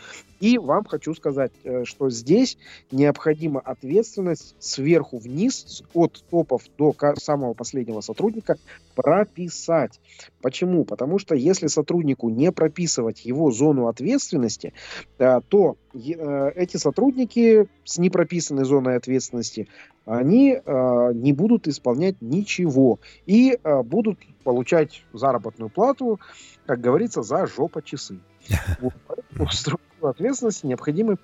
И 0.41 0.59
вам 0.59 0.85
хочу 0.85 1.15
сказать, 1.15 1.53
э, 1.65 1.85
что 1.85 2.11
здесь 2.11 2.59
необходима 2.91 3.61
ответственность 3.61 4.55
сверху 4.59 5.19
вниз, 5.19 5.83
от 5.95 6.23
топов 6.31 6.63
до 6.79 6.95
самого 7.17 7.55
последнего 7.55 8.01
сотрудника 8.01 8.57
прописать. 8.95 10.01
Почему? 10.41 10.85
Потому 10.85 11.19
что 11.19 11.35
если 11.35 11.67
сотруднику 11.67 12.29
не 12.31 12.53
прописывать 12.53 13.25
его 13.25 13.51
зону 13.51 13.89
ответственности, 13.89 14.73
э, 15.19 15.41
то 15.49 15.77
э, 15.95 16.53
эти 16.55 16.77
сотрудники 16.77 17.69
с 17.85 17.99
непрописанной 17.99 18.65
зоной 18.65 18.97
ответственности, 18.97 19.69
они 20.09 20.61
э, 20.65 21.11
не 21.15 21.33
будут 21.33 21.69
исполнять 21.69 22.17
ничего 22.21 22.99
и 23.27 23.59
будут 23.85 24.19
получать 24.43 25.05
заработную 25.13 25.69
плату, 25.69 26.19
как 26.67 26.81
говорится, 26.81 27.23
за 27.23 27.47
жопа 27.47 27.83
часы. 27.83 28.19
структуру 29.51 30.09
ответственности 30.09 30.67
необходимо 30.67 31.17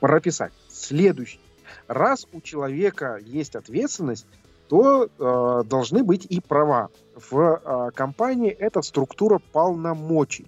прописать. 0.00 0.52
Следующий. 0.68 1.40
Раз 1.88 2.26
у 2.32 2.40
человека 2.40 3.18
есть 3.22 3.56
ответственность, 3.56 4.26
то 4.68 5.04
э, 5.04 5.64
должны 5.68 6.02
быть 6.02 6.26
и 6.26 6.40
права. 6.40 6.88
В 7.14 7.38
э, 7.38 7.90
компании 7.94 8.50
это 8.50 8.80
структура 8.80 9.38
полномочий. 9.52 10.46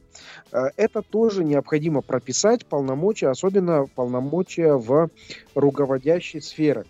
Э, 0.51 0.71
это 0.77 1.03
тоже 1.03 1.45
необходимо 1.45 2.01
прописать, 2.01 2.65
полномочия, 2.65 3.29
особенно 3.29 3.87
полномочия 3.87 4.73
в 4.73 5.11
руководящей 5.55 6.41
сфере. 6.41 6.85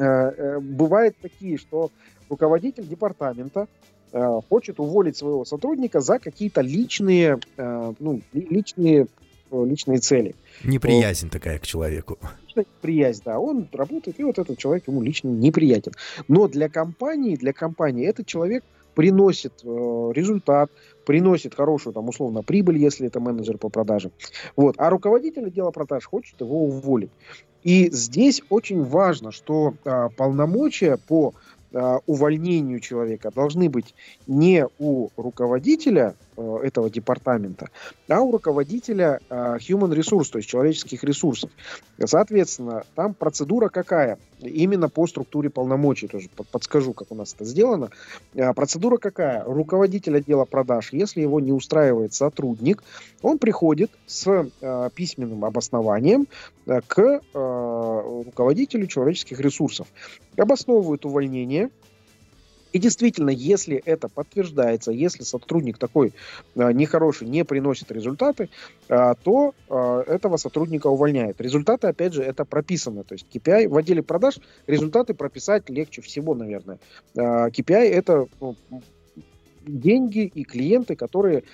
Э, 0.00 0.32
э, 0.34 0.60
бывают 0.60 1.14
такие, 1.20 1.58
что 1.58 1.90
руководитель 2.30 2.86
департамента 2.86 3.68
э, 4.12 4.40
хочет 4.48 4.80
уволить 4.80 5.18
своего 5.18 5.44
сотрудника 5.44 6.00
за 6.00 6.18
какие-то 6.18 6.62
личные, 6.62 7.38
ну, 7.56 8.22
личные, 8.32 9.08
личные 9.52 9.98
цели. 9.98 10.34
Неприязнь 10.64 11.26
вот. 11.26 11.32
такая 11.32 11.58
к 11.58 11.66
человеку. 11.66 12.18
Неприязнь, 12.56 13.22
да. 13.26 13.38
Он 13.38 13.68
работает, 13.72 14.18
и 14.18 14.24
вот 14.24 14.38
этот 14.38 14.56
человек 14.56 14.88
ему 14.88 15.02
лично 15.02 15.28
неприятен. 15.28 15.92
Но 16.28 16.48
для 16.48 16.70
компании, 16.70 17.36
для 17.36 17.52
компании 17.52 18.06
этот 18.06 18.26
человек 18.26 18.64
приносит 18.94 19.52
э, 19.62 20.12
результат, 20.14 20.70
приносит 21.04 21.54
хорошую, 21.54 21.92
там, 21.92 22.08
условно, 22.08 22.42
прибыль, 22.42 22.78
если 22.78 23.06
это 23.06 23.20
менеджер 23.20 23.58
по 23.58 23.68
продажам. 23.68 24.12
Вот. 24.56 24.76
А 24.78 24.88
руководитель 24.90 25.46
отдела 25.46 25.70
продаж 25.70 26.04
хочет 26.04 26.40
его 26.40 26.64
уволить. 26.64 27.10
И 27.62 27.90
здесь 27.90 28.42
очень 28.48 28.82
важно, 28.82 29.32
что 29.32 29.74
э, 29.84 30.08
полномочия 30.16 30.96
по 30.96 31.34
э, 31.72 31.98
увольнению 32.06 32.80
человека 32.80 33.30
должны 33.34 33.68
быть 33.68 33.94
не 34.26 34.66
у 34.78 35.08
руководителя 35.16 36.14
этого 36.62 36.90
департамента, 36.90 37.68
а 38.08 38.20
у 38.20 38.32
руководителя 38.32 39.20
э, 39.28 39.56
human 39.58 39.92
resource, 39.94 40.30
то 40.30 40.38
есть 40.38 40.48
человеческих 40.48 41.04
ресурсов. 41.04 41.50
Соответственно, 42.04 42.84
там 42.94 43.14
процедура 43.14 43.68
какая? 43.68 44.18
Именно 44.40 44.88
по 44.88 45.06
структуре 45.06 45.50
полномочий, 45.50 46.08
тоже 46.08 46.28
подскажу, 46.50 46.92
как 46.92 47.10
у 47.10 47.14
нас 47.14 47.34
это 47.34 47.44
сделано. 47.44 47.90
Э, 48.34 48.52
процедура 48.54 48.96
какая? 48.96 49.44
Руководитель 49.44 50.16
отдела 50.16 50.44
продаж, 50.44 50.92
если 50.92 51.20
его 51.20 51.40
не 51.40 51.52
устраивает 51.52 52.14
сотрудник, 52.14 52.82
он 53.22 53.38
приходит 53.38 53.90
с 54.06 54.48
письменным 54.94 55.44
обоснованием 55.44 56.26
к 56.64 57.20
руководителю 57.32 58.86
человеческих 58.86 59.40
ресурсов. 59.40 59.86
Обосновывает 60.36 61.04
увольнение, 61.04 61.70
и 62.72 62.78
действительно, 62.78 63.30
если 63.30 63.76
это 63.76 64.08
подтверждается, 64.08 64.92
если 64.92 65.24
сотрудник 65.24 65.78
такой 65.78 66.12
э, 66.54 66.72
нехороший 66.72 67.28
не 67.28 67.44
приносит 67.44 67.90
результаты, 67.90 68.48
э, 68.88 69.14
то 69.22 69.54
э, 69.68 70.04
этого 70.06 70.36
сотрудника 70.36 70.86
увольняют. 70.86 71.40
Результаты, 71.40 71.88
опять 71.88 72.12
же, 72.12 72.22
это 72.22 72.44
прописано. 72.44 73.02
То 73.02 73.14
есть 73.14 73.26
KPI 73.32 73.68
в 73.68 73.76
отделе 73.76 74.02
продаж 74.02 74.38
результаты 74.66 75.14
прописать 75.14 75.68
легче 75.68 76.02
всего, 76.02 76.34
наверное. 76.34 76.78
KPI 77.14 77.74
это 77.74 78.26
ну, 78.40 78.56
деньги 79.66 80.24
и 80.26 80.44
клиенты, 80.44 80.94
которые 80.94 81.44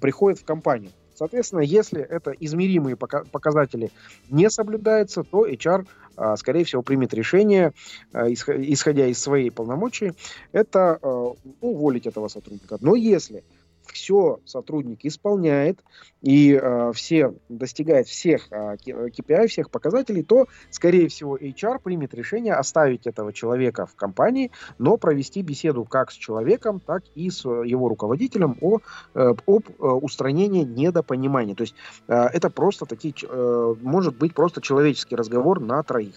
приходят 0.00 0.40
в 0.40 0.44
компанию. 0.44 0.90
Соответственно, 1.14 1.60
если 1.60 2.00
это 2.00 2.32
измеримые 2.32 2.96
показатели 2.96 3.90
не 4.30 4.50
соблюдаются, 4.50 5.22
то 5.22 5.46
HR, 5.46 5.86
а, 6.16 6.36
скорее 6.36 6.64
всего, 6.64 6.82
примет 6.82 7.14
решение, 7.14 7.72
а, 8.12 8.28
исходя 8.30 9.06
из 9.06 9.18
своей 9.18 9.50
полномочий, 9.50 10.12
это 10.52 10.98
а, 11.00 11.32
уволить 11.60 12.06
этого 12.06 12.28
сотрудника. 12.28 12.78
Но 12.80 12.94
если 12.94 13.44
все 13.92 14.40
сотрудник 14.44 15.04
исполняет 15.04 15.80
и 16.22 16.52
э, 16.52 16.92
все 16.94 17.34
достигает 17.48 18.06
всех 18.06 18.50
э, 18.50 18.76
KPI, 18.86 19.46
всех 19.46 19.70
показателей, 19.70 20.22
то, 20.22 20.46
скорее 20.70 21.08
всего, 21.08 21.36
HR 21.36 21.80
примет 21.82 22.14
решение 22.14 22.54
оставить 22.54 23.06
этого 23.06 23.32
человека 23.32 23.86
в 23.86 23.94
компании, 23.94 24.50
но 24.78 24.96
провести 24.96 25.42
беседу 25.42 25.84
как 25.84 26.10
с 26.10 26.14
человеком, 26.14 26.80
так 26.80 27.04
и 27.14 27.30
с 27.30 27.44
его 27.44 27.88
руководителем 27.88 28.56
о, 28.60 28.78
э, 29.14 29.34
об 29.46 29.68
э, 29.68 29.84
устранении 29.84 30.64
недопонимания. 30.64 31.54
То 31.54 31.62
есть 31.62 31.74
э, 32.08 32.14
это 32.14 32.50
просто 32.50 32.86
такие, 32.86 33.14
э, 33.22 33.74
может 33.82 34.16
быть 34.16 34.34
просто 34.34 34.60
человеческий 34.60 35.16
разговор 35.16 35.60
на 35.60 35.82
троих. 35.82 36.14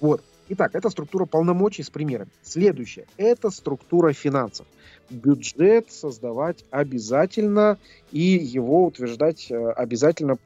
Вот. 0.00 0.22
Итак, 0.48 0.74
это 0.74 0.90
структура 0.90 1.24
полномочий 1.24 1.82
с 1.82 1.90
примерами. 1.90 2.30
Следующее– 2.42 3.06
это 3.16 3.50
структура 3.50 4.12
финансов 4.12 4.66
бюджет 5.10 5.90
создавать 5.90 6.64
обязательно 6.70 7.78
и 8.12 8.20
его 8.20 8.86
утверждать 8.86 9.50
э, 9.50 9.70
обязательно 9.70 10.38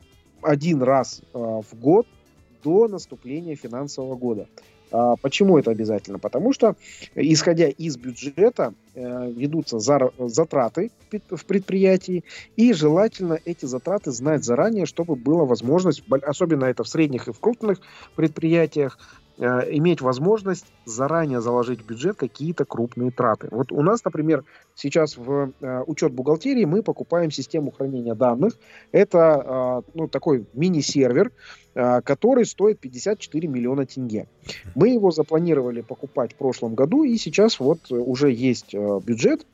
один 0.42 0.82
раз 0.82 1.22
э, 1.32 1.38
в 1.38 1.78
год 1.78 2.06
до 2.62 2.88
наступления 2.88 3.56
финансового 3.56 4.16
года. 4.16 4.46
А 4.92 5.16
почему 5.16 5.58
это 5.58 5.70
обязательно? 5.70 6.18
Потому 6.18 6.52
что, 6.52 6.74
исходя 7.14 7.68
из 7.68 7.96
бюджета, 7.96 8.74
э, 8.94 9.30
ведутся 9.30 9.78
затраты 9.78 10.90
в 11.30 11.44
предприятии, 11.44 12.24
и 12.56 12.72
желательно 12.72 13.38
эти 13.44 13.66
затраты 13.66 14.10
знать 14.10 14.44
заранее, 14.44 14.86
чтобы 14.86 15.14
была 15.14 15.44
возможность, 15.44 16.02
особенно 16.22 16.64
это 16.64 16.82
в 16.82 16.88
средних 16.88 17.28
и 17.28 17.32
в 17.32 17.38
крупных 17.38 17.80
предприятиях, 18.16 18.98
иметь 19.40 20.00
возможность 20.00 20.66
заранее 20.84 21.40
заложить 21.40 21.80
в 21.80 21.86
бюджет 21.86 22.16
какие-то 22.16 22.64
крупные 22.64 23.10
траты. 23.10 23.48
Вот 23.50 23.72
у 23.72 23.80
нас, 23.82 24.04
например, 24.04 24.44
сейчас 24.74 25.16
в 25.16 25.52
э, 25.60 25.82
учет 25.86 26.12
бухгалтерии 26.12 26.64
мы 26.66 26.82
покупаем 26.82 27.30
систему 27.30 27.70
хранения 27.70 28.14
данных. 28.14 28.58
Это 28.92 29.82
э, 29.86 29.90
ну, 29.94 30.08
такой 30.08 30.46
мини-сервер, 30.52 31.32
который 31.72 32.46
стоит 32.46 32.80
54 32.80 33.46
миллиона 33.46 33.86
тенге. 33.86 34.26
Мы 34.74 34.88
его 34.88 35.12
запланировали 35.12 35.82
покупать 35.82 36.32
в 36.32 36.36
прошлом 36.36 36.74
году, 36.74 37.04
и 37.04 37.16
сейчас 37.16 37.60
вот 37.60 37.92
уже 37.92 38.32
есть 38.32 38.74
бюджет 38.74 39.46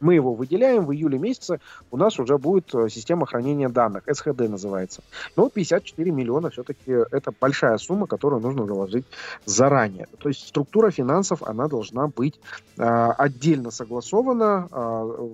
мы 0.00 0.14
его 0.14 0.34
выделяем, 0.34 0.86
в 0.86 0.92
июле 0.92 1.18
месяце 1.18 1.60
у 1.90 1.96
нас 1.96 2.18
уже 2.18 2.38
будет 2.38 2.74
э, 2.74 2.88
система 2.88 3.26
хранения 3.26 3.68
данных, 3.68 4.04
СХД 4.10 4.48
называется. 4.48 5.02
Но 5.36 5.48
54 5.48 6.10
миллиона 6.10 6.50
все-таки 6.50 6.90
это 6.90 7.32
большая 7.38 7.78
сумма, 7.78 8.06
которую 8.06 8.40
нужно 8.40 8.66
заложить 8.66 9.04
заранее. 9.44 10.08
То 10.18 10.28
есть 10.28 10.48
структура 10.48 10.90
финансов, 10.90 11.42
она 11.42 11.68
должна 11.68 12.08
быть 12.08 12.40
э, 12.78 12.82
отдельно 13.18 13.70
согласована 13.70 14.68
э, 14.70 15.28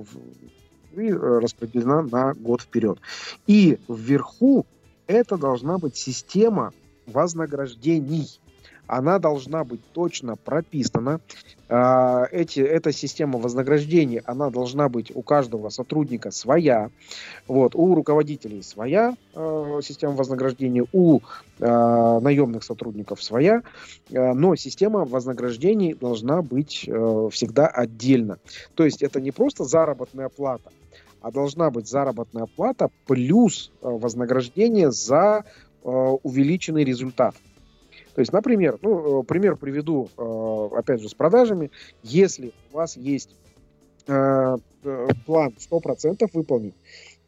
и 0.97 1.13
распределена 1.13 2.03
на 2.03 2.35
год 2.35 2.63
вперед. 2.63 2.99
И 3.47 3.79
вверху 3.89 4.67
это 5.07 5.37
должна 5.37 5.79
быть 5.79 5.97
система 5.97 6.73
вознаграждений 7.07 8.41
она 8.87 9.19
должна 9.19 9.65
быть 9.65 9.81
точно 9.93 10.37
прописана. 10.37 11.21
А, 11.69 12.27
эти, 12.31 12.61
эта 12.61 12.93
система 12.93 13.39
вознаграждений, 13.39 14.21
она 14.25 14.51
должна 14.51 14.89
быть 14.89 15.11
у 15.15 15.23
каждого 15.23 15.69
сотрудника 15.71 16.31
своя. 16.31 16.91
Вот, 17.49 17.75
у 17.75 17.95
руководителей 17.95 18.63
своя 18.63 19.17
э, 19.35 19.81
система 19.83 20.15
вознаграждения, 20.15 20.85
у 20.93 21.21
э, 21.59 22.21
наемных 22.21 22.63
сотрудников 22.65 23.23
своя. 23.23 23.63
Но 24.11 24.55
система 24.57 25.05
вознаграждений 25.05 25.95
должна 25.95 26.43
быть 26.43 26.85
э, 26.87 27.29
всегда 27.33 27.67
отдельно. 27.67 28.39
То 28.75 28.85
есть 28.85 29.03
это 29.03 29.21
не 29.21 29.33
просто 29.33 29.65
заработная 29.65 30.29
плата, 30.29 30.71
а 31.21 31.31
должна 31.33 31.71
быть 31.71 31.89
заработная 31.89 32.47
плата 32.47 32.89
плюс 33.07 33.73
э, 33.83 33.89
вознаграждение 33.89 34.93
за 34.93 35.45
э, 35.83 35.89
увеличенный 35.89 36.85
результат. 36.85 37.35
То 38.17 38.21
есть, 38.21 38.33
например, 38.33 38.79
ну, 38.81 39.21
э, 39.21 39.25
пример 39.25 39.57
приведу, 39.57 40.09
э, 40.17 40.69
опять 40.79 41.03
же, 41.03 41.11
с 41.11 41.13
продажами. 41.13 41.71
Если 42.03 42.55
у 42.73 42.77
вас 42.79 42.97
есть 42.97 43.37
э, 44.07 44.57
план 45.27 45.55
100% 45.59 46.27
выполнить, 46.33 46.73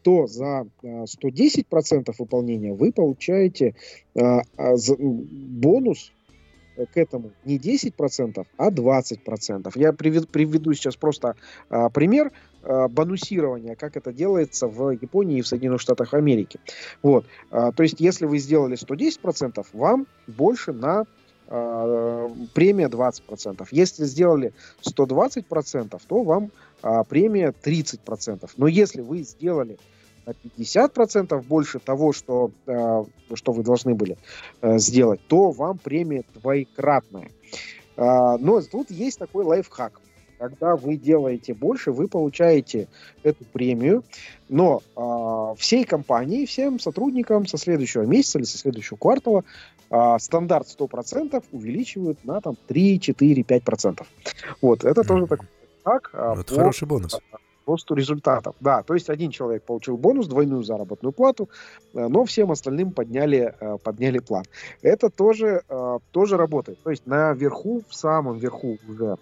то 0.03 0.27
за 0.27 0.66
110% 0.83 2.14
выполнения 2.18 2.72
вы 2.72 2.92
получаете 2.92 3.74
а, 4.16 4.40
бонус 4.57 6.12
к 6.77 6.96
этому 6.96 7.33
не 7.44 7.59
10%, 7.59 8.46
а 8.57 8.70
20%. 8.70 9.72
Я 9.74 9.92
приведу 9.92 10.72
сейчас 10.72 10.96
просто 10.96 11.35
пример. 11.92 12.33
Э, 12.64 12.88
бонусирования, 12.88 13.77
как 13.77 13.97
это 13.97 14.12
делается 14.12 14.66
в 14.66 14.90
Японии 14.90 15.38
и 15.38 15.42
в 15.42 15.47
Соединенных 15.47 15.81
Штатах 15.81 16.12
Америки. 16.12 16.59
Вот. 17.03 17.25
А, 17.53 17.71
то 17.71 17.85
есть, 17.85 18.01
если 18.01 18.27
вы 18.27 18.38
сделали 18.38 18.77
110%, 18.77 19.64
вам 19.73 20.09
больше 20.27 20.73
на 20.73 21.05
э, 21.47 22.29
премия 22.55 22.88
20%. 22.88 23.68
Если 23.71 24.05
сделали 24.05 24.53
120%, 24.83 26.01
то 26.09 26.23
вам 26.25 26.51
а, 26.83 27.05
премия 27.05 27.55
30%. 27.62 28.51
Но 28.57 28.66
если 28.66 29.03
вы 29.03 29.23
сделали 29.23 29.79
на 30.27 30.33
50% 30.33 31.40
больше 31.42 31.79
того, 31.79 32.12
что, 32.12 32.51
э, 32.66 33.05
что 33.35 33.53
вы 33.53 33.62
должны 33.62 33.94
были 33.94 34.18
сделать, 34.62 35.21
то 35.29 35.53
вам 35.53 35.79
премия 35.79 36.25
двоекратная. 36.35 37.31
А, 37.97 38.37
но 38.38 38.61
тут 38.62 38.90
есть 38.90 39.18
такой 39.18 39.44
лайфхак. 39.44 40.01
Когда 40.38 40.77
вы 40.77 40.96
делаете 40.96 41.55
больше, 41.55 41.92
вы 41.92 42.09
получаете 42.09 42.88
эту 43.22 43.44
премию, 43.44 44.05
но 44.48 44.83
э, 44.96 45.55
всей 45.59 45.85
компании, 45.85 46.46
всем 46.46 46.79
сотрудникам 46.79 47.46
со 47.46 47.59
следующего 47.59 48.03
месяца 48.03 48.38
или 48.38 48.46
со 48.46 48.59
следующего 48.59 48.96
квартала 48.96 49.44
э, 49.90 50.16
стандарт 50.18 50.68
100% 50.79 51.44
увеличивают 51.53 52.24
на 52.24 52.40
там 52.40 52.57
3, 52.66 53.01
4, 53.01 53.42
5%. 53.42 54.07
Вот, 54.62 54.85
это 54.85 55.01
mm-hmm. 55.01 55.07
тоже 55.07 55.27
такой 55.27 55.46
так. 55.88 56.11
Это 56.12 56.44
по, 56.44 56.55
хороший 56.55 56.87
бонус. 56.87 57.18
Росту 57.66 57.94
результатов. 57.94 58.57
Да, 58.61 58.83
то 58.83 58.94
есть 58.94 59.11
один 59.11 59.31
человек 59.31 59.62
получил 59.62 59.96
бонус, 59.98 60.27
двойную 60.27 60.62
заработную 60.62 61.12
плату, 61.12 61.48
э, 61.92 62.07
но 62.09 62.24
всем 62.24 62.51
остальным 62.51 62.92
подняли, 62.92 63.55
э, 63.61 63.79
подняли 63.83 64.18
план. 64.20 64.44
Это 64.83 65.11
тоже, 65.11 65.62
э, 65.68 65.98
тоже 66.11 66.37
работает. 66.37 66.83
То 66.83 66.90
есть 66.90 67.07
наверху, 67.07 67.83
в 67.88 67.94
самом 67.94 68.38
верху 68.38 68.79
уже 68.88 69.16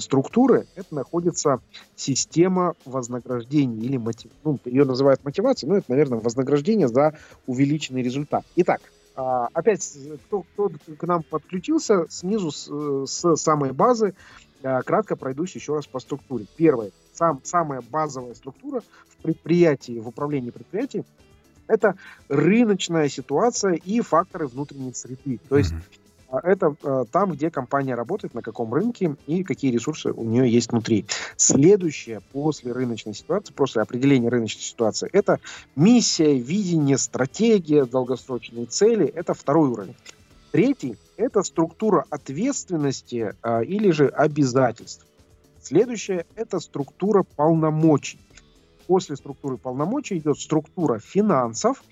структуры, 0.00 0.66
это 0.74 0.94
находится 0.94 1.60
система 1.94 2.74
вознаграждений 2.84 3.86
или 3.86 3.98
мотив... 3.98 4.32
ну, 4.42 4.58
ее 4.64 4.84
называют 4.84 5.24
мотивацией, 5.24 5.70
но 5.70 5.78
это, 5.78 5.90
наверное, 5.90 6.18
вознаграждение 6.18 6.88
за 6.88 7.16
увеличенный 7.46 8.02
результат. 8.02 8.44
Итак, 8.56 8.80
опять, 9.14 9.96
кто, 10.26 10.42
кто 10.42 10.70
к 10.98 11.06
нам 11.06 11.22
подключился, 11.22 12.06
снизу 12.08 12.50
с, 12.50 12.68
с 13.06 13.36
самой 13.36 13.72
базы 13.72 14.14
Э, 14.62 14.82
кратко 14.82 15.16
пройдусь 15.16 15.54
еще 15.54 15.74
раз 15.74 15.86
по 15.86 16.00
структуре. 16.00 16.46
Первое, 16.56 16.90
сам, 17.14 17.40
самая 17.44 17.80
базовая 17.80 18.34
структура 18.34 18.82
в 19.08 19.16
предприятии, 19.22 19.98
в 19.98 20.08
управлении 20.08 20.50
предприятием, 20.50 21.04
это 21.66 21.94
рыночная 22.28 23.08
ситуация 23.08 23.74
и 23.74 24.00
факторы 24.00 24.46
внутренней 24.46 24.94
среды. 24.94 25.38
То 25.48 25.56
есть. 25.56 25.72
Это 26.38 26.74
э, 26.82 27.04
там, 27.10 27.32
где 27.32 27.50
компания 27.50 27.94
работает, 27.94 28.34
на 28.34 28.42
каком 28.42 28.72
рынке 28.72 29.16
и 29.26 29.42
какие 29.42 29.72
ресурсы 29.72 30.12
у 30.12 30.24
нее 30.24 30.50
есть 30.50 30.70
внутри. 30.70 31.06
Следующее 31.36 32.20
после 32.32 32.72
рыночной 32.72 33.14
ситуации, 33.14 33.52
после 33.52 33.82
определения 33.82 34.28
рыночной 34.28 34.62
ситуации, 34.62 35.08
это 35.12 35.40
миссия, 35.76 36.38
видение, 36.38 36.98
стратегия, 36.98 37.84
долгосрочные 37.84 38.66
цели. 38.66 39.06
Это 39.06 39.34
второй 39.34 39.68
уровень. 39.70 39.96
Третий– 40.52 40.96
это 41.16 41.42
структура 41.42 42.04
ответственности 42.10 43.34
а, 43.42 43.60
или 43.62 43.90
же 43.92 44.08
обязательств. 44.08 45.06
Следующее– 45.62 46.26
это 46.34 46.58
структура 46.58 47.22
полномочий. 47.22 48.18
После 48.88 49.14
структуры 49.14 49.56
полномочий 49.56 50.18
идет 50.18 50.38
структура 50.40 50.98
финансов, 50.98 51.84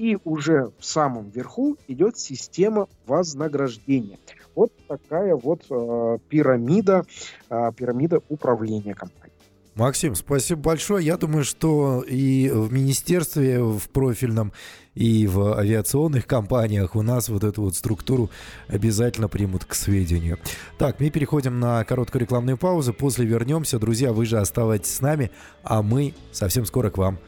и 0.00 0.16
уже 0.24 0.72
в 0.78 0.84
самом 0.86 1.28
верху 1.28 1.76
идет 1.86 2.18
система 2.18 2.88
вознаграждения. 3.06 4.18
Вот 4.54 4.72
такая 4.88 5.36
вот 5.36 5.66
э, 5.68 6.18
пирамида, 6.30 7.04
э, 7.50 7.72
пирамида 7.76 8.22
управления 8.30 8.94
компанией. 8.94 9.36
Максим, 9.74 10.14
спасибо 10.14 10.62
большое. 10.62 11.04
Я 11.04 11.18
думаю, 11.18 11.44
что 11.44 12.02
и 12.08 12.50
в 12.50 12.72
министерстве, 12.72 13.62
в 13.62 13.90
профильном, 13.90 14.52
и 14.94 15.26
в 15.26 15.58
авиационных 15.58 16.26
компаниях 16.26 16.96
у 16.96 17.02
нас 17.02 17.28
вот 17.28 17.44
эту 17.44 17.62
вот 17.62 17.76
структуру 17.76 18.30
обязательно 18.68 19.28
примут 19.28 19.66
к 19.66 19.74
сведению. 19.74 20.38
Так, 20.78 20.98
мы 20.98 21.10
переходим 21.10 21.60
на 21.60 21.84
короткую 21.84 22.22
рекламную 22.22 22.56
паузу. 22.56 22.94
После 22.94 23.26
вернемся. 23.26 23.78
Друзья, 23.78 24.14
вы 24.14 24.24
же 24.24 24.38
оставайтесь 24.38 24.94
с 24.94 25.00
нами, 25.02 25.30
а 25.62 25.82
мы 25.82 26.14
совсем 26.32 26.64
скоро 26.64 26.88
к 26.88 26.96
вам 26.96 27.18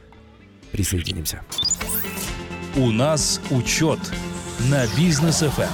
присоединимся. 0.72 1.42
У 2.74 2.90
нас 2.90 3.38
учет 3.50 3.98
на 4.70 4.86
бизнес 4.96 5.42
FM. 5.42 5.68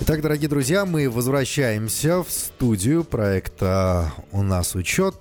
Итак, 0.00 0.22
дорогие 0.22 0.48
друзья, 0.48 0.86
мы 0.86 1.10
возвращаемся 1.10 2.22
в 2.22 2.30
студию 2.30 3.04
проекта 3.04 4.10
«У 4.32 4.42
нас 4.42 4.74
учет» 4.74 5.16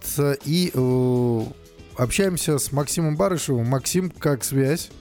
и 0.45 0.71
э, 0.73 1.41
общаемся 1.97 2.57
с 2.57 2.71
Максимом 2.71 3.17
Барышевым. 3.17 3.67
Максим, 3.67 4.11
как 4.11 4.45
связь? 4.45 4.91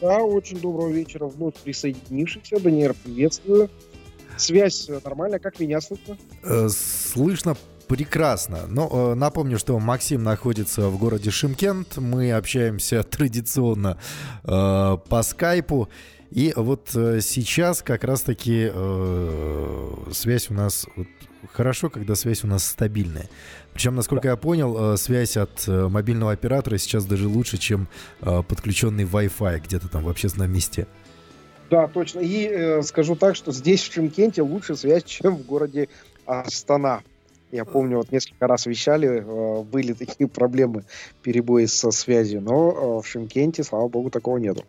Да, 0.00 0.18
очень 0.18 0.60
доброго 0.60 0.90
вечера, 0.92 1.26
вновь 1.26 1.54
присоединившихся. 1.54 2.60
Даниэль, 2.60 2.94
приветствую. 2.94 3.68
Связь 4.36 4.88
нормальная, 5.04 5.40
как 5.40 5.58
меня 5.58 5.80
слышно? 5.80 6.16
Э, 6.44 6.68
слышно 6.68 7.56
прекрасно. 7.86 8.66
Но 8.68 8.88
э, 8.92 9.14
напомню, 9.14 9.58
что 9.58 9.78
Максим 9.78 10.22
находится 10.22 10.88
в 10.88 10.98
городе 10.98 11.30
Шимкент. 11.30 11.96
Мы 11.96 12.32
общаемся 12.32 13.02
традиционно 13.10 13.98
э, 14.44 14.98
по 15.08 15.22
скайпу. 15.22 15.88
И 16.30 16.52
вот 16.56 16.90
э, 16.94 17.20
сейчас 17.20 17.82
как 17.82 18.04
раз-таки 18.04 18.70
э, 18.72 19.94
связь 20.12 20.50
у 20.50 20.54
нас 20.54 20.86
вот, 20.96 21.06
хорошо, 21.52 21.90
когда 21.90 22.14
связь 22.14 22.42
у 22.44 22.46
нас 22.46 22.64
стабильная. 22.64 23.28
Причем, 23.72 23.94
насколько 23.94 24.28
я 24.28 24.36
понял, 24.36 24.94
э, 24.94 24.96
связь 24.96 25.36
от 25.36 25.66
мобильного 25.68 26.32
оператора 26.32 26.78
сейчас 26.78 27.04
даже 27.04 27.28
лучше, 27.28 27.58
чем 27.58 27.88
э, 28.20 28.42
подключенный 28.46 29.04
Wi-Fi 29.04 29.60
где-то 29.60 29.88
там 29.88 30.04
в 30.04 30.08
общественном 30.08 30.52
месте. 30.52 30.86
Да, 31.70 31.88
точно. 31.88 32.20
И 32.20 32.46
э, 32.46 32.82
скажу 32.82 33.16
так, 33.16 33.36
что 33.36 33.52
здесь 33.52 33.82
в 33.82 33.92
Шимкенте 33.92 34.42
лучше 34.42 34.76
связь, 34.76 35.04
чем 35.06 35.36
в 35.36 35.46
городе 35.46 35.88
Астана. 36.26 37.02
Я 37.52 37.64
помню, 37.64 37.98
вот 37.98 38.10
несколько 38.10 38.46
раз 38.46 38.66
вещали, 38.66 39.08
э, 39.08 39.62
были 39.62 39.92
такие 39.92 40.28
проблемы, 40.40 40.84
перебои 41.22 41.66
со 41.66 41.90
связью, 41.90 42.40
но 42.40 43.00
в 43.00 43.06
Шимкенте, 43.06 43.62
слава 43.62 43.88
богу, 43.88 44.10
такого 44.10 44.38
нету. 44.38 44.64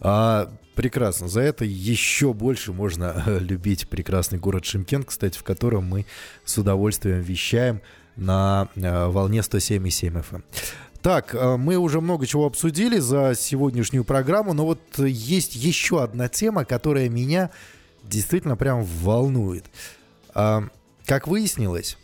А, 0.00 0.50
прекрасно. 0.74 1.28
За 1.28 1.40
это 1.40 1.64
еще 1.64 2.32
больше 2.32 2.72
можно 2.72 3.22
любить 3.40 3.88
прекрасный 3.88 4.38
город 4.38 4.64
Шимкент, 4.64 5.06
кстати, 5.06 5.38
в 5.38 5.44
котором 5.44 5.84
мы 5.84 6.06
с 6.44 6.58
удовольствием 6.58 7.20
вещаем 7.20 7.80
на 8.16 8.68
э, 8.74 9.06
волне 9.06 9.40
107,7 9.40 10.12
FM. 10.12 10.34
Эм. 10.34 10.44
Так, 11.02 11.34
э, 11.34 11.56
мы 11.56 11.76
уже 11.76 12.00
много 12.00 12.26
чего 12.26 12.46
обсудили 12.46 12.98
за 12.98 13.34
сегодняшнюю 13.36 14.04
программу, 14.04 14.52
но 14.52 14.66
вот 14.66 14.80
есть 14.98 15.54
еще 15.54 16.02
одна 16.02 16.28
тема, 16.28 16.64
которая 16.64 17.08
меня 17.08 17.50
действительно 18.02 18.56
прям 18.56 18.82
волнует. 18.82 19.64
Как 20.34 21.26
выяснилось, 21.26 21.98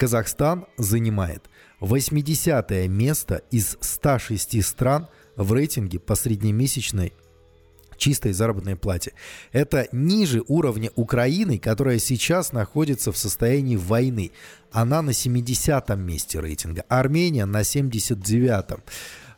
Казахстан 0.00 0.66
занимает 0.78 1.48
80 1.78 2.88
место 2.88 3.42
из 3.50 3.76
106 3.80 4.64
стран– 4.64 5.06
в 5.36 5.52
рейтинге 5.52 5.98
по 5.98 6.14
среднемесячной 6.14 7.12
чистой 7.96 8.32
заработной 8.32 8.76
плате. 8.76 9.12
Это 9.52 9.88
ниже 9.92 10.42
уровня 10.48 10.90
Украины, 10.96 11.58
которая 11.58 11.98
сейчас 11.98 12.52
находится 12.52 13.12
в 13.12 13.16
состоянии 13.16 13.76
войны. 13.76 14.32
Она 14.72 15.02
на 15.02 15.10
70-м 15.10 16.00
месте 16.00 16.40
рейтинга, 16.40 16.84
Армения 16.88 17.44
на 17.44 17.60
79-м. 17.60 18.80
А, 18.80 18.82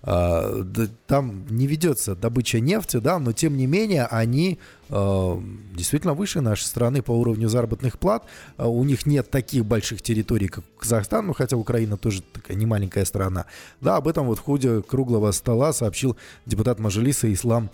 там 0.02 1.46
не 1.48 1.68
ведется 1.68 2.16
добыча 2.16 2.58
нефти, 2.58 2.96
да, 2.96 3.20
но 3.20 3.32
тем 3.32 3.56
не 3.56 3.66
менее 3.68 4.06
они 4.06 4.58
а, 4.88 5.40
действительно 5.74 6.12
выше 6.12 6.40
нашей 6.40 6.64
страны 6.64 7.02
по 7.02 7.12
уровню 7.12 7.48
заработных 7.48 8.00
плат. 8.00 8.24
А, 8.56 8.68
у 8.68 8.82
них 8.82 9.06
нет 9.06 9.30
таких 9.30 9.64
больших 9.64 10.02
территорий, 10.02 10.48
как 10.48 10.64
Казахстан, 10.76 11.28
ну 11.28 11.34
хотя 11.34 11.56
Украина 11.56 11.96
тоже 11.96 12.22
такая 12.22 12.56
немаленькая 12.56 13.04
страна. 13.04 13.46
Да, 13.80 13.96
об 13.96 14.08
этом 14.08 14.26
вот 14.26 14.38
в 14.38 14.42
ходе 14.42 14.82
круглого 14.82 15.30
стола 15.30 15.72
сообщил 15.72 16.16
депутат 16.46 16.80
Мажилиса 16.80 17.32
Ислам 17.32 17.70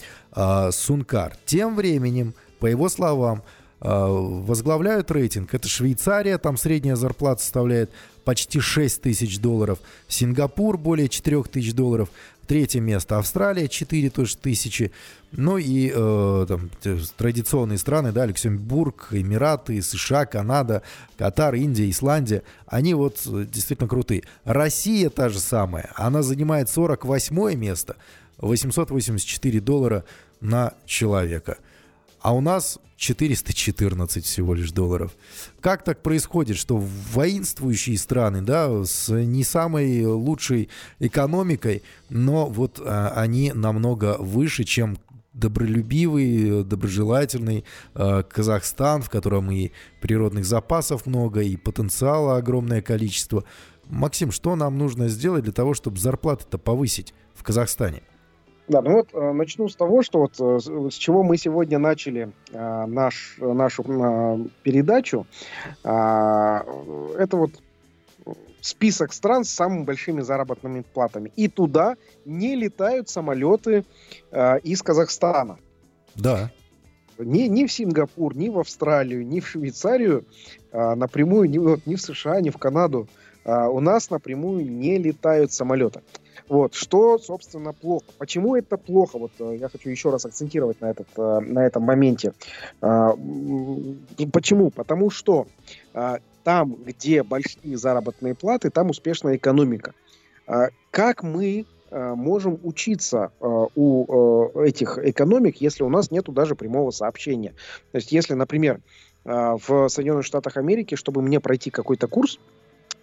Сункар. 0.70 1.34
Тем 1.46 1.76
временем, 1.76 2.34
по 2.60 2.66
его 2.66 2.90
словам, 2.90 3.42
возглавляют 3.80 5.10
рейтинг. 5.10 5.54
Это 5.54 5.68
Швейцария, 5.68 6.36
там 6.38 6.56
средняя 6.56 6.96
зарплата 6.96 7.42
составляет 7.42 7.90
почти 8.28 8.60
6 8.60 9.00
тысяч 9.00 9.38
долларов. 9.38 9.78
Сингапур 10.06 10.76
более 10.76 11.08
4 11.08 11.44
тысяч 11.44 11.72
долларов. 11.72 12.10
Третье 12.46 12.78
место 12.78 13.16
Австралия 13.16 13.68
4 13.68 14.10
тоже 14.10 14.36
тысячи. 14.36 14.92
Ну 15.32 15.56
и 15.56 15.90
э, 15.94 16.44
там, 16.46 16.68
традиционные 17.16 17.78
страны, 17.78 18.12
да, 18.12 18.26
Люксембург, 18.26 19.08
Эмираты, 19.12 19.80
США, 19.80 20.26
Канада, 20.26 20.82
Катар, 21.16 21.54
Индия, 21.54 21.88
Исландия, 21.88 22.42
они 22.66 22.92
вот 22.92 23.18
э, 23.26 23.46
действительно 23.50 23.88
крутые. 23.88 24.24
Россия 24.44 25.08
та 25.08 25.30
же 25.30 25.40
самая, 25.40 25.90
она 25.94 26.20
занимает 26.20 26.68
48 26.68 27.54
место, 27.54 27.96
884 28.36 29.60
доллара 29.60 30.04
на 30.42 30.74
человека. 30.84 31.56
А 32.20 32.34
у 32.34 32.42
нас 32.42 32.78
414 32.98 34.24
всего 34.24 34.54
лишь 34.54 34.72
долларов. 34.72 35.12
Как 35.60 35.84
так 35.84 36.02
происходит, 36.02 36.56
что 36.56 36.76
воинствующие 36.76 37.96
страны, 37.96 38.42
да, 38.42 38.84
с 38.84 39.08
не 39.14 39.44
самой 39.44 40.04
лучшей 40.04 40.68
экономикой, 40.98 41.84
но 42.10 42.46
вот 42.46 42.82
а, 42.84 43.12
они 43.14 43.52
намного 43.54 44.16
выше, 44.18 44.64
чем 44.64 44.98
добролюбивый, 45.32 46.64
доброжелательный 46.64 47.64
э, 47.94 48.24
Казахстан, 48.28 49.02
в 49.02 49.10
котором 49.10 49.52
и 49.52 49.70
природных 50.00 50.44
запасов 50.44 51.06
много, 51.06 51.42
и 51.42 51.56
потенциала 51.56 52.38
огромное 52.38 52.82
количество. 52.82 53.44
Максим, 53.86 54.32
что 54.32 54.56
нам 54.56 54.76
нужно 54.76 55.06
сделать 55.06 55.44
для 55.44 55.52
того, 55.52 55.74
чтобы 55.74 55.98
зарплаты-то 55.98 56.58
повысить 56.58 57.14
в 57.36 57.44
Казахстане? 57.44 58.02
Да, 58.68 58.82
ну 58.82 58.92
вот 58.92 59.08
э, 59.12 59.32
начну 59.32 59.68
с 59.68 59.76
того, 59.76 60.02
что 60.02 60.20
вот 60.20 60.34
э, 60.38 60.90
с 60.90 60.94
чего 60.94 61.22
мы 61.22 61.38
сегодня 61.38 61.78
начали 61.78 62.32
э, 62.52 62.86
наш, 62.86 63.36
нашу 63.38 64.50
передачу. 64.62 65.26
А, 65.84 66.64
это 67.18 67.36
вот 67.36 67.52
список 68.60 69.12
стран 69.12 69.44
с 69.44 69.50
самыми 69.50 69.84
большими 69.84 70.20
заработными 70.20 70.82
платами. 70.82 71.32
И 71.36 71.48
туда 71.48 71.96
не 72.24 72.56
летают 72.56 73.08
самолеты 73.08 73.84
из 74.62 74.82
Казахстана. 74.82 75.58
Да. 76.16 76.50
Ни, 77.18 77.42
ни 77.42 77.66
в 77.66 77.72
Сингапур, 77.72 78.36
ни 78.36 78.48
в 78.48 78.58
Австралию, 78.58 79.26
ни 79.26 79.40
в 79.40 79.48
Швейцарию 79.48 80.24
а, 80.70 80.94
напрямую, 80.94 81.50
ни, 81.50 81.58
вот, 81.58 81.86
ни 81.86 81.94
в 81.94 82.00
США, 82.00 82.40
ни 82.40 82.50
в 82.50 82.58
Канаду 82.58 83.08
а, 83.44 83.68
у 83.68 83.80
нас 83.80 84.10
напрямую 84.10 84.70
не 84.70 84.98
летают 84.98 85.52
самолеты. 85.52 86.02
Вот, 86.48 86.74
что, 86.74 87.18
собственно, 87.18 87.72
плохо. 87.72 88.06
Почему 88.16 88.56
это 88.56 88.76
плохо? 88.76 89.18
Вот 89.18 89.32
э, 89.38 89.56
я 89.60 89.68
хочу 89.68 89.90
еще 89.90 90.10
раз 90.10 90.24
акцентировать 90.24 90.80
на, 90.80 90.90
этот, 90.90 91.08
э, 91.16 91.40
на 91.40 91.66
этом 91.66 91.82
моменте. 91.82 92.32
А, 92.80 93.14
почему? 94.32 94.70
Потому 94.70 95.10
что 95.10 95.46
там, 96.44 96.74
где 96.74 97.22
большие 97.22 97.76
заработные 97.76 98.34
платы, 98.34 98.70
там 98.70 98.90
успешная 98.90 99.36
экономика. 99.36 99.94
Как 100.90 101.22
мы 101.22 101.66
можем 101.90 102.58
учиться 102.62 103.32
у 103.40 104.60
этих 104.60 104.98
экономик, 104.98 105.56
если 105.60 105.82
у 105.82 105.88
нас 105.88 106.10
нету 106.10 106.32
даже 106.32 106.54
прямого 106.54 106.90
сообщения? 106.90 107.54
То 107.92 107.96
есть, 107.96 108.12
если, 108.12 108.34
например, 108.34 108.80
в 109.24 109.88
Соединенных 109.88 110.24
Штатах 110.24 110.56
Америки, 110.56 110.94
чтобы 110.94 111.20
мне 111.20 111.40
пройти 111.40 111.70
какой-то 111.70 112.06
курс, 112.06 112.38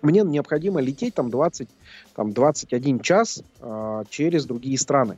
мне 0.02 0.22
необходимо 0.22 0.82
лететь 0.82 1.16
там 1.16 1.30
20, 1.30 1.70
там 2.16 2.34
21 2.34 3.00
час 3.00 3.44
э, 3.60 4.04
через 4.10 4.46
другие 4.46 4.78
страны, 4.78 5.18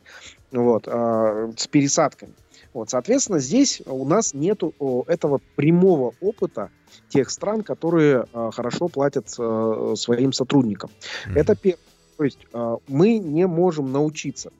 вот, 0.51 0.87
э, 0.87 1.51
с 1.55 1.67
пересадками. 1.67 2.33
Вот, 2.73 2.89
соответственно, 2.89 3.39
здесь 3.39 3.81
у 3.85 4.05
нас 4.05 4.33
нет 4.33 4.61
этого 5.07 5.41
прямого 5.55 6.13
опыта 6.21 6.69
тех 7.09 7.29
стран, 7.29 7.63
которые 7.63 8.25
э, 8.31 8.51
хорошо 8.53 8.87
платят 8.87 9.33
э, 9.37 9.93
своим 9.97 10.33
сотрудникам. 10.33 10.89
Mm-hmm. 11.27 11.39
Это 11.39 11.55
первое. 11.55 11.79
То 12.17 12.23
есть 12.23 12.39
э, 12.51 12.77
мы 12.87 13.19
не 13.19 13.45
можем 13.47 13.91
научиться. 13.91 14.51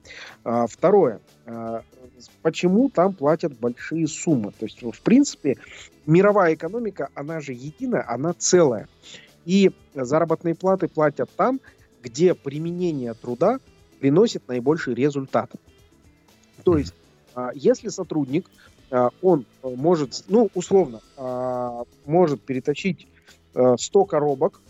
Э, 0.44 0.66
второе. 0.68 1.20
Э, 1.46 1.80
почему 2.42 2.88
там 2.88 3.12
платят 3.12 3.58
большие 3.58 4.06
суммы? 4.06 4.52
То 4.58 4.64
есть, 4.66 4.82
в 4.82 5.00
принципе, 5.02 5.58
мировая 6.06 6.54
экономика, 6.54 7.10
она 7.14 7.40
же 7.40 7.52
единая, 7.52 8.04
она 8.08 8.32
целая. 8.32 8.88
И 9.48 9.70
заработные 9.94 10.54
платы 10.54 10.88
платят 10.88 11.30
там, 11.34 11.58
где 12.02 12.34
применение 12.34 13.14
труда 13.14 13.60
приносит 13.98 14.46
наибольший 14.46 14.92
результат. 14.92 15.50
То 16.64 16.76
есть, 16.76 16.92
а, 17.34 17.52
если 17.54 17.88
сотрудник, 17.88 18.50
а, 18.90 19.08
он 19.22 19.46
может, 19.62 20.22
ну, 20.28 20.50
условно, 20.52 21.00
а, 21.16 21.84
может 22.04 22.42
перетащить 22.42 23.08
100 23.54 24.04
коробок, 24.04 24.60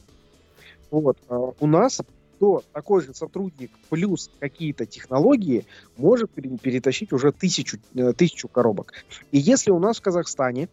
вот, 0.92 1.18
у 1.28 1.66
нас 1.66 2.00
то 2.38 2.62
такой 2.72 3.02
же 3.02 3.14
сотрудник 3.14 3.72
плюс 3.90 4.30
какие-то 4.38 4.86
технологии 4.86 5.66
может 5.96 6.30
перетащить 6.30 7.12
уже 7.12 7.32
тысячу, 7.32 7.78
э, 7.94 8.12
тысячу 8.12 8.46
коробок. 8.46 8.92
И 9.32 9.38
если 9.38 9.72
у 9.72 9.80
нас 9.80 9.98
в 9.98 10.02
Казахстане 10.02 10.68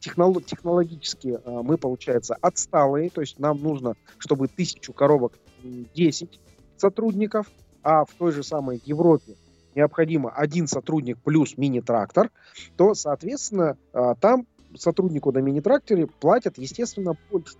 технолог, 0.00 0.44
технологически 0.44 1.38
а, 1.44 1.62
мы, 1.62 1.78
получается, 1.78 2.36
отсталые, 2.40 3.10
то 3.10 3.20
есть 3.20 3.38
нам 3.38 3.60
нужно, 3.60 3.94
чтобы 4.18 4.46
тысячу 4.46 4.92
коробок 4.92 5.32
10 5.62 6.40
сотрудников, 6.76 7.50
а 7.82 8.04
в 8.04 8.12
той 8.12 8.32
же 8.32 8.42
самой 8.42 8.80
Европе 8.84 9.34
необходимо 9.74 10.30
один 10.30 10.68
сотрудник 10.68 11.18
плюс 11.18 11.56
мини-трактор, 11.56 12.30
то, 12.76 12.94
соответственно, 12.94 13.76
а, 13.92 14.14
там 14.14 14.46
сотруднику 14.76 15.32
на 15.32 15.38
мини-тракторе 15.38 16.06
платят, 16.06 16.58
естественно, 16.58 17.16
больше 17.30 17.56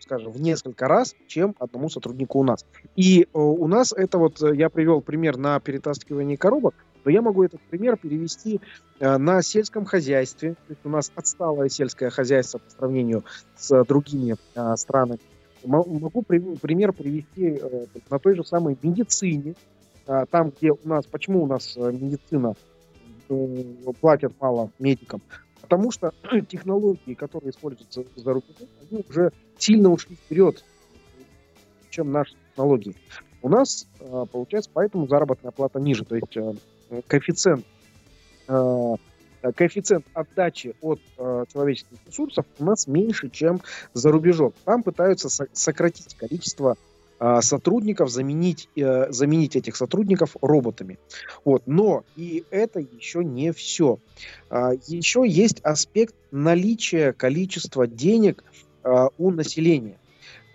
скажем, 0.00 0.30
в 0.30 0.40
несколько 0.40 0.86
раз, 0.86 1.16
чем 1.26 1.56
одному 1.58 1.88
сотруднику 1.88 2.38
у 2.38 2.44
нас. 2.44 2.64
И 2.94 3.26
у 3.32 3.66
нас 3.66 3.92
это 3.92 4.18
вот, 4.18 4.40
я 4.40 4.70
привел 4.70 5.00
пример 5.00 5.36
на 5.36 5.58
перетаскивании 5.58 6.36
коробок, 6.36 6.74
то 7.06 7.10
я 7.10 7.22
могу 7.22 7.44
этот 7.44 7.60
пример 7.60 7.96
перевести 7.96 8.60
э, 8.98 9.16
на 9.16 9.40
сельском 9.40 9.84
хозяйстве. 9.84 10.54
То 10.54 10.70
есть 10.70 10.80
у 10.82 10.88
нас 10.88 11.12
отсталое 11.14 11.68
сельское 11.68 12.10
хозяйство 12.10 12.58
по 12.58 12.68
сравнению 12.68 13.22
с 13.56 13.84
другими 13.84 14.34
э, 14.56 14.76
странами. 14.76 15.20
Могу 15.62 16.22
при, 16.22 16.40
пример 16.56 16.92
привести 16.92 17.60
э, 17.62 17.86
на 18.10 18.18
той 18.18 18.34
же 18.34 18.42
самой 18.42 18.76
медицине. 18.82 19.54
Там, 20.04 20.50
где 20.50 20.72
у 20.72 20.78
нас, 20.82 21.06
почему 21.06 21.44
у 21.44 21.46
нас 21.46 21.76
медицина 21.76 22.54
платят 24.00 24.32
мало 24.40 24.72
медикам? 24.80 25.22
Потому 25.60 25.92
что 25.92 26.12
технологии, 26.48 27.14
которые 27.14 27.50
используются 27.50 28.02
за 28.16 28.32
рубежом, 28.32 28.68
они 28.90 29.04
уже 29.08 29.30
сильно 29.58 29.90
ушли 29.90 30.16
вперед, 30.16 30.64
чем 31.90 32.10
наши 32.10 32.34
технологии. 32.50 32.96
У 33.42 33.48
нас, 33.48 33.86
получается, 34.32 34.70
поэтому 34.74 35.06
заработная 35.06 35.52
плата 35.52 35.78
ниже. 35.78 36.04
То 36.04 36.16
есть 36.16 36.36
коэффициент 37.08 37.64
э, 38.48 38.94
коэффициент 39.54 40.04
отдачи 40.14 40.74
от 40.80 41.00
э, 41.18 41.44
человеческих 41.52 41.98
ресурсов 42.06 42.46
у 42.58 42.64
нас 42.64 42.86
меньше, 42.86 43.28
чем 43.28 43.60
за 43.92 44.10
рубежом. 44.10 44.52
Там 44.64 44.82
пытаются 44.82 45.28
со- 45.28 45.48
сократить 45.52 46.14
количество 46.14 46.76
э, 47.20 47.40
сотрудников, 47.40 48.10
заменить, 48.10 48.68
э, 48.76 49.10
заменить 49.10 49.56
этих 49.56 49.76
сотрудников 49.76 50.36
роботами. 50.40 50.98
Вот. 51.44 51.62
Но 51.66 52.04
и 52.16 52.44
это 52.50 52.80
еще 52.80 53.24
не 53.24 53.52
все. 53.52 53.98
Э, 54.50 54.72
еще 54.86 55.24
есть 55.26 55.60
аспект 55.60 56.14
наличия 56.30 57.12
количества 57.12 57.86
денег 57.86 58.42
э, 58.84 59.08
у 59.18 59.30
населения. 59.30 59.98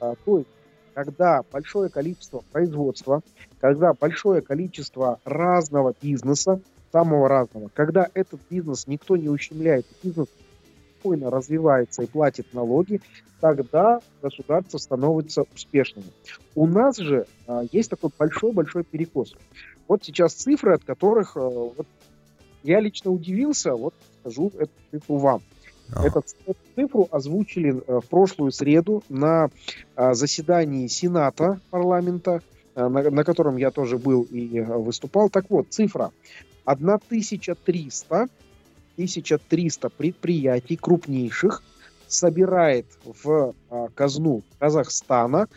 Э, 0.01 0.15
то 0.25 0.39
есть 0.39 0.49
когда 0.93 1.43
большое 1.51 1.89
количество 1.89 2.43
производства, 2.51 3.21
когда 3.59 3.93
большое 3.93 4.41
количество 4.41 5.19
разного 5.25 5.93
бизнеса, 6.01 6.61
самого 6.91 7.29
разного, 7.29 7.69
когда 7.73 8.09
этот 8.13 8.41
бизнес 8.49 8.87
никто 8.87 9.15
не 9.15 9.29
ущемляет, 9.29 9.85
бизнес 10.03 10.27
спокойно 11.01 11.31
развивается 11.31 12.03
и 12.03 12.07
платит 12.07 12.53
налоги, 12.53 13.01
тогда 13.39 13.99
государство 14.21 14.77
становится 14.77 15.45
успешным. 15.53 16.03
У 16.53 16.67
нас 16.67 16.97
же 16.97 17.25
а, 17.47 17.63
есть 17.71 17.89
такой 17.89 18.11
большой-большой 18.17 18.83
перекос. 18.83 19.33
Вот 19.87 20.03
сейчас 20.03 20.33
цифры, 20.33 20.75
от 20.75 20.83
которых 20.83 21.35
а, 21.35 21.49
вот, 21.49 21.87
я 22.63 22.79
лично 22.79 23.11
удивился, 23.11 23.73
вот 23.73 23.95
скажу 24.19 24.51
эту 24.57 24.71
цифру 24.91 25.17
вам. 25.17 25.41
А. 25.93 26.05
Эту 26.05 26.23
цифру 26.75 27.07
озвучили 27.11 27.75
э, 27.75 27.99
в 27.99 28.07
прошлую 28.07 28.51
среду 28.51 29.03
на 29.09 29.49
э, 29.95 30.13
заседании 30.13 30.87
Сената 30.87 31.59
парламента, 31.69 32.41
э, 32.75 32.87
на, 32.87 33.09
на 33.09 33.23
котором 33.23 33.57
я 33.57 33.71
тоже 33.71 33.97
был 33.97 34.23
и 34.23 34.61
выступал. 34.61 35.29
Так 35.29 35.49
вот, 35.49 35.67
цифра 35.69 36.11
1300, 36.65 38.27
1300 38.95 39.89
предприятий 39.89 40.77
крупнейших 40.77 41.63
собирает 42.07 42.85
в 43.05 43.53
казну 43.95 44.43
Казахстана 44.59 45.47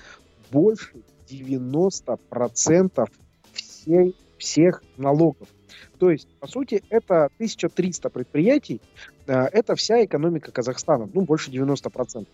больше 0.50 0.92
90% 1.28 3.08
всей, 3.52 4.16
всех 4.38 4.82
налогов. 4.96 5.48
То 5.98 6.10
есть, 6.10 6.28
по 6.40 6.46
сути, 6.46 6.82
это 6.90 7.26
1300 7.36 8.10
предприятий, 8.10 8.80
э, 9.26 9.32
это 9.32 9.74
вся 9.76 10.04
экономика 10.04 10.52
Казахстана, 10.52 11.08
ну, 11.12 11.22
больше 11.22 11.50
90%. 11.50 12.26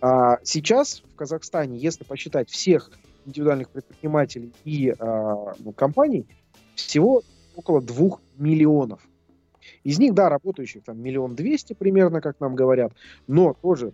А 0.00 0.38
сейчас 0.42 1.02
в 1.12 1.16
Казахстане, 1.16 1.78
если 1.78 2.04
посчитать 2.04 2.50
всех 2.50 2.90
индивидуальных 3.26 3.70
предпринимателей 3.70 4.52
и 4.64 4.94
а, 4.98 5.54
ну, 5.58 5.72
компаний, 5.72 6.26
всего 6.74 7.22
около 7.56 7.80
2 7.80 8.18
миллионов. 8.36 9.00
Из 9.82 9.98
них, 9.98 10.14
да, 10.14 10.28
работающих 10.28 10.84
там 10.84 11.00
миллион 11.00 11.34
двести 11.34 11.72
примерно, 11.72 12.20
как 12.20 12.40
нам 12.40 12.54
говорят, 12.54 12.92
но 13.26 13.54
тоже 13.54 13.92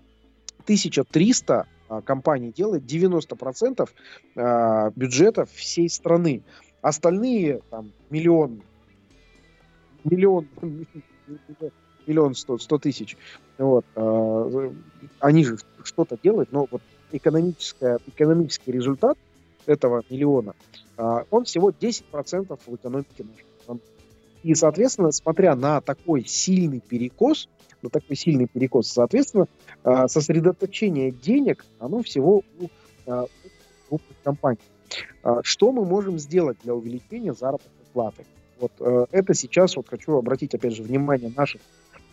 1300 0.64 1.66
а, 1.88 2.00
компаний 2.02 2.52
делает 2.52 2.84
90% 2.84 3.88
а, 4.36 4.90
бюджета 4.96 5.46
всей 5.46 5.88
страны. 5.88 6.42
Остальные 6.82 7.60
там 7.70 7.92
миллион 8.08 8.62
миллион, 10.04 10.46
миллион 12.06 12.34
сто, 12.34 12.58
сто 12.58 12.78
тысяч. 12.78 13.16
Вот. 13.58 13.84
А, 13.94 14.72
они 15.20 15.44
же 15.44 15.58
что-то 15.84 16.18
делают, 16.22 16.52
но 16.52 16.66
вот 16.70 16.82
экономическая, 17.12 17.98
экономический 18.06 18.72
результат 18.72 19.18
этого 19.66 20.02
миллиона, 20.10 20.54
а, 20.96 21.24
он 21.30 21.44
всего 21.44 21.70
10% 21.70 22.58
в 22.66 22.74
экономике 22.74 23.24
нашей 23.24 23.46
страны. 23.62 23.80
И, 24.42 24.54
соответственно, 24.54 25.12
смотря 25.12 25.54
на 25.54 25.80
такой 25.80 26.24
сильный 26.24 26.80
перекос, 26.80 27.48
на 27.82 27.90
такой 27.90 28.16
сильный 28.16 28.46
перекос, 28.46 28.88
соответственно, 28.88 29.46
а, 29.84 30.08
сосредоточение 30.08 31.10
денег, 31.10 31.64
оно 31.78 32.02
всего 32.02 32.42
у, 32.58 32.68
крупных 33.88 34.16
компаний. 34.22 34.58
Что 35.42 35.72
мы 35.72 35.84
можем 35.84 36.18
сделать 36.18 36.58
для 36.62 36.74
увеличения 36.74 37.34
заработной 37.34 37.84
платы. 37.92 38.24
Вот 38.60 38.72
э, 38.80 39.06
это 39.10 39.34
сейчас 39.34 39.76
вот 39.76 39.88
хочу 39.88 40.16
обратить 40.16 40.54
опять 40.54 40.74
же 40.74 40.82
внимание 40.82 41.32
наших 41.34 41.62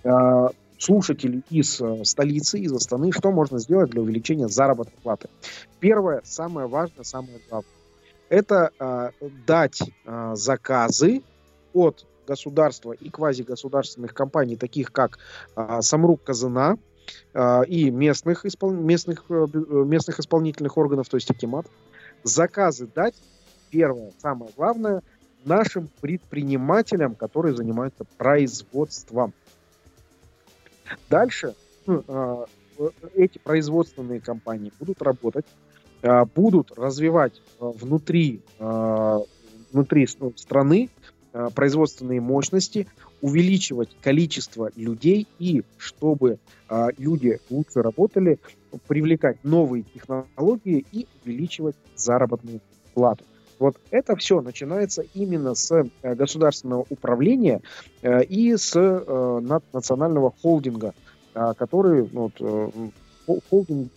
э, 0.04 0.48
слушателей 0.80 1.44
из 1.50 1.82
э, 1.82 2.04
столицы, 2.06 2.60
из 2.60 2.72
Астаны, 2.72 3.12
что 3.12 3.32
можно 3.32 3.60
сделать 3.60 3.92
для 3.92 4.02
увеличения 4.02 4.48
заработной 4.48 4.98
платы. 5.04 5.28
Первое, 5.80 6.22
самое 6.24 6.68
важное, 6.68 7.04
самое 7.04 7.40
главное, 7.50 7.70
это 8.30 9.14
дать 9.46 9.82
заказы 10.34 11.22
от 11.74 12.06
государства 12.28 12.92
и 12.92 13.10
квазигосударственных 13.10 14.14
компаний, 14.14 14.58
таких 14.58 14.92
как 14.92 15.18
Самрук 15.80 16.24
Казана 16.24 16.78
и 17.70 17.90
местных, 17.90 18.46
испол... 18.46 18.72
местных, 18.72 19.24
местных 19.30 20.20
исполнительных 20.20 20.78
органов, 20.78 21.08
то 21.08 21.16
есть 21.16 21.32
Акимат, 21.32 21.68
заказы 22.24 22.90
дать, 22.94 23.16
первое, 23.72 24.12
самое 24.18 24.52
главное, 24.58 25.04
нашим 25.46 25.90
предпринимателям, 26.02 27.16
которые 27.16 27.56
занимаются 27.56 28.06
производством. 28.18 29.34
Дальше 31.10 31.56
э, 31.88 32.46
эти 33.16 33.38
производственные 33.40 34.20
компании 34.20 34.72
будут 34.80 35.02
работать, 35.02 35.46
э, 36.02 36.26
будут 36.36 36.78
развивать 36.78 37.42
э, 37.60 37.72
внутри, 37.76 38.42
внутри 38.60 40.08
ну, 40.20 40.34
страны 40.36 40.90
производственные 41.54 42.20
мощности, 42.20 42.88
увеличивать 43.22 43.96
количество 44.02 44.72
людей 44.76 45.28
и, 45.38 45.62
чтобы 45.78 46.40
люди 46.98 47.40
лучше 47.52 47.82
работали, 47.84 48.40
привлекать 48.88 49.44
новые 49.44 49.84
технологии 49.84 50.84
и 50.92 51.06
увеличивать 51.24 51.76
заработную 51.96 52.62
плату. 52.96 53.24
Вот 53.60 53.78
это 53.92 54.16
все 54.16 54.42
начинается 54.42 55.04
именно 55.14 55.56
с 55.56 55.72
э, 55.72 56.16
государственного 56.16 56.86
управления 56.90 57.62
э, 58.02 58.24
и 58.24 58.56
с 58.56 58.76
э, 58.76 59.60
национального 59.74 60.34
холдинга, 60.42 60.94
который, 61.34 62.10
ну, 62.12 62.32
вот, 63.28 63.44
холдинг 63.50 63.92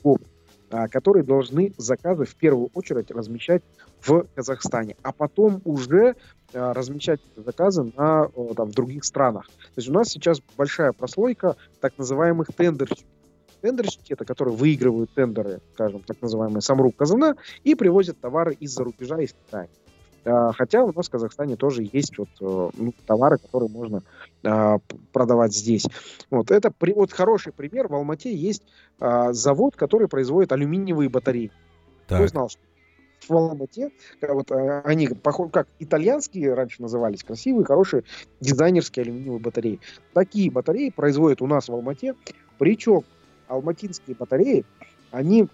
которые 0.91 1.25
должны 1.25 1.73
заказы 1.79 2.27
в 2.27 2.35
первую 2.37 2.69
очередь 2.75 3.11
размещать 3.11 3.63
в 4.03 4.27
Казахстане, 4.35 4.95
а 5.03 5.13
потом 5.13 5.63
уже 5.65 6.17
размещать 6.53 7.21
заказы 7.35 7.91
на, 7.97 8.29
там, 8.55 8.69
в 8.69 8.75
других 8.75 9.05
странах. 9.05 9.47
То 9.47 9.79
есть 9.79 9.89
у 9.89 9.93
нас 9.93 10.09
сейчас 10.09 10.43
большая 10.59 10.93
прослойка 10.93 11.57
так 11.81 11.97
называемых 11.97 12.49
тендерщиков 12.55 13.07
тендерщики, 13.61 14.13
это 14.13 14.25
которые 14.25 14.55
выигрывают 14.57 15.11
тендеры, 15.15 15.61
скажем, 15.75 16.03
так 16.03 16.21
называемые 16.21 16.63
Самрук 16.63 16.97
Казана, 16.97 17.37
и 17.65 17.75
привозят 17.75 18.19
товары 18.21 18.55
из-за 18.55 18.85
рубежа, 18.85 19.21
из 19.21 19.33
Китая. 19.33 19.69
А, 20.25 20.53
хотя 20.53 20.85
у 20.85 20.93
нас 20.93 21.09
в 21.09 21.11
Казахстане 21.11 21.57
тоже 21.57 21.89
есть 21.93 22.19
вот, 22.19 22.29
э, 22.41 22.71
ну, 22.77 22.95
товары, 23.07 23.39
которые 23.39 23.71
можно 23.71 24.03
а, 24.45 24.79
продавать 25.13 25.55
здесь. 25.55 25.87
Вот 26.31 26.51
это 26.51 26.73
вот 26.95 27.13
хороший 27.13 27.53
пример. 27.53 27.89
В 27.89 27.95
Алмате 27.95 28.35
есть 28.35 28.63
а, 28.99 29.33
завод, 29.33 29.77
который 29.77 30.09
производит 30.09 30.53
алюминиевые 30.53 31.09
батареи. 31.09 31.51
Так. 32.07 32.19
Кто 32.19 32.29
знал, 32.29 32.49
что 32.51 32.61
в 33.29 33.33
Алмате 33.35 33.91
вот, 34.23 34.51
они 34.51 35.09
похожи, 35.09 35.51
как 35.51 35.69
итальянские 35.79 36.55
раньше 36.55 36.81
назывались, 36.81 37.23
красивые, 37.23 37.67
хорошие 37.67 38.05
дизайнерские 38.41 39.05
алюминиевые 39.05 39.41
батареи. 39.41 39.81
Такие 40.15 40.51
батареи 40.51 40.91
производят 40.91 41.43
у 41.43 41.47
нас 41.47 41.69
в 41.69 41.73
Алмате. 41.73 42.15
Причем 42.59 43.03
алматинские 43.51 44.17
батареи, 44.17 44.65
они 45.11 45.49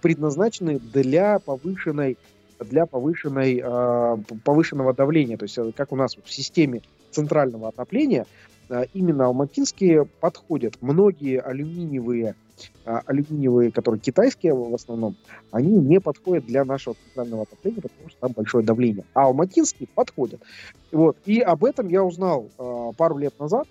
предназначены 0.00 0.78
для 0.78 1.38
повышенной 1.38 2.16
для 2.60 2.86
повышенной, 2.86 3.60
э, 3.62 4.16
повышенного 4.44 4.94
давления. 4.94 5.36
То 5.36 5.44
есть, 5.44 5.58
э, 5.58 5.72
как 5.76 5.92
у 5.92 5.96
нас 5.96 6.16
в 6.16 6.32
системе 6.32 6.80
центрального 7.10 7.68
отопления, 7.68 8.26
э, 8.68 8.84
именно 8.94 9.26
алматинские 9.26 10.06
подходят. 10.20 10.74
Многие 10.80 11.40
алюминиевые, 11.40 12.34
э, 12.84 13.00
алюминиевые, 13.06 13.70
которые 13.70 14.00
китайские 14.00 14.54
в 14.54 14.74
основном, 14.74 15.16
они 15.50 15.76
не 15.76 16.00
подходят 16.00 16.46
для 16.46 16.64
нашего 16.64 16.96
центрального 17.04 17.42
отопления, 17.42 17.82
потому 17.82 18.08
что 18.08 18.20
там 18.20 18.32
большое 18.32 18.64
давление. 18.64 19.04
А 19.12 19.24
алматинские 19.24 19.88
подходят. 19.94 20.40
Вот. 20.92 21.18
И 21.26 21.40
об 21.40 21.64
этом 21.64 21.88
я 21.88 22.02
узнал 22.02 22.48
пару 22.96 23.18
лет 23.18 23.38
назад, 23.38 23.68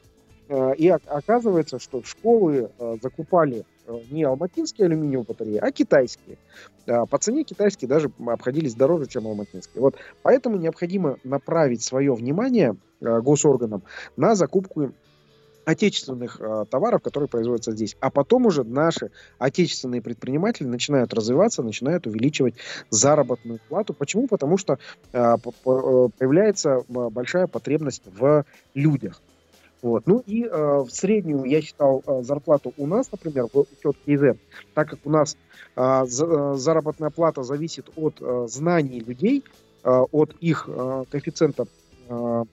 и 0.77 0.87
оказывается, 0.89 1.79
что 1.79 2.03
школы 2.03 2.69
э, 2.77 2.97
закупали 3.01 3.65
э, 3.87 3.99
не 4.11 4.23
алматинские 4.23 4.85
алюминиевые 4.85 5.25
батареи, 5.25 5.57
а 5.57 5.71
китайские. 5.71 6.37
По 6.85 7.17
цене 7.17 7.43
китайские 7.43 7.89
даже 7.89 8.11
обходились 8.27 8.75
дороже, 8.75 9.07
чем 9.07 9.25
алматинские. 9.25 9.81
Вот 9.81 9.95
поэтому 10.21 10.57
необходимо 10.57 11.17
направить 11.23 11.81
свое 11.81 12.13
внимание 12.13 12.75
госорганам 13.01 13.81
на 14.15 14.35
закупку 14.35 14.91
отечественных 15.65 16.39
э, 16.39 16.65
товаров, 16.69 17.01
которые 17.01 17.27
производятся 17.27 17.71
здесь. 17.71 17.97
А 17.99 18.09
потом 18.09 18.45
уже 18.45 18.63
наши 18.63 19.11
отечественные 19.39 20.01
предприниматели 20.01 20.67
начинают 20.67 21.13
развиваться, 21.13 21.63
начинают 21.63 22.07
увеличивать 22.07 22.55
заработную 22.89 23.59
плату. 23.67 23.93
Почему? 23.93 24.27
Потому 24.27 24.57
что 24.57 24.77
э, 25.11 25.35
появляется 25.43 26.83
большая 26.87 27.47
потребность 27.47 28.03
в 28.05 28.45
людях. 28.73 29.21
Вот. 29.85 30.07
Ну 30.07 30.23
и 30.25 30.43
э, 30.43 30.49
в 30.49 30.89
среднюю 30.89 31.43
я 31.43 31.61
считал 31.61 32.01
э, 32.07 32.23
зарплату 32.23 32.73
у 32.75 32.87
нас, 32.87 33.11
например, 33.11 33.45
в 33.53 33.55
учет 33.55 33.95
КИЗ, 34.03 34.35
так 34.73 34.89
как 34.89 34.97
у 35.05 35.11
нас 35.11 35.37
э, 35.75 36.05
заработная 36.07 37.11
плата 37.11 37.43
зависит 37.43 37.91
от 37.95 38.15
э, 38.19 38.47
знаний 38.49 38.99
людей, 38.99 39.43
э, 39.83 40.05
от 40.11 40.35
их 40.39 40.67
э, 40.67 41.03
коэффициента 41.11 41.67
э, 42.09 42.45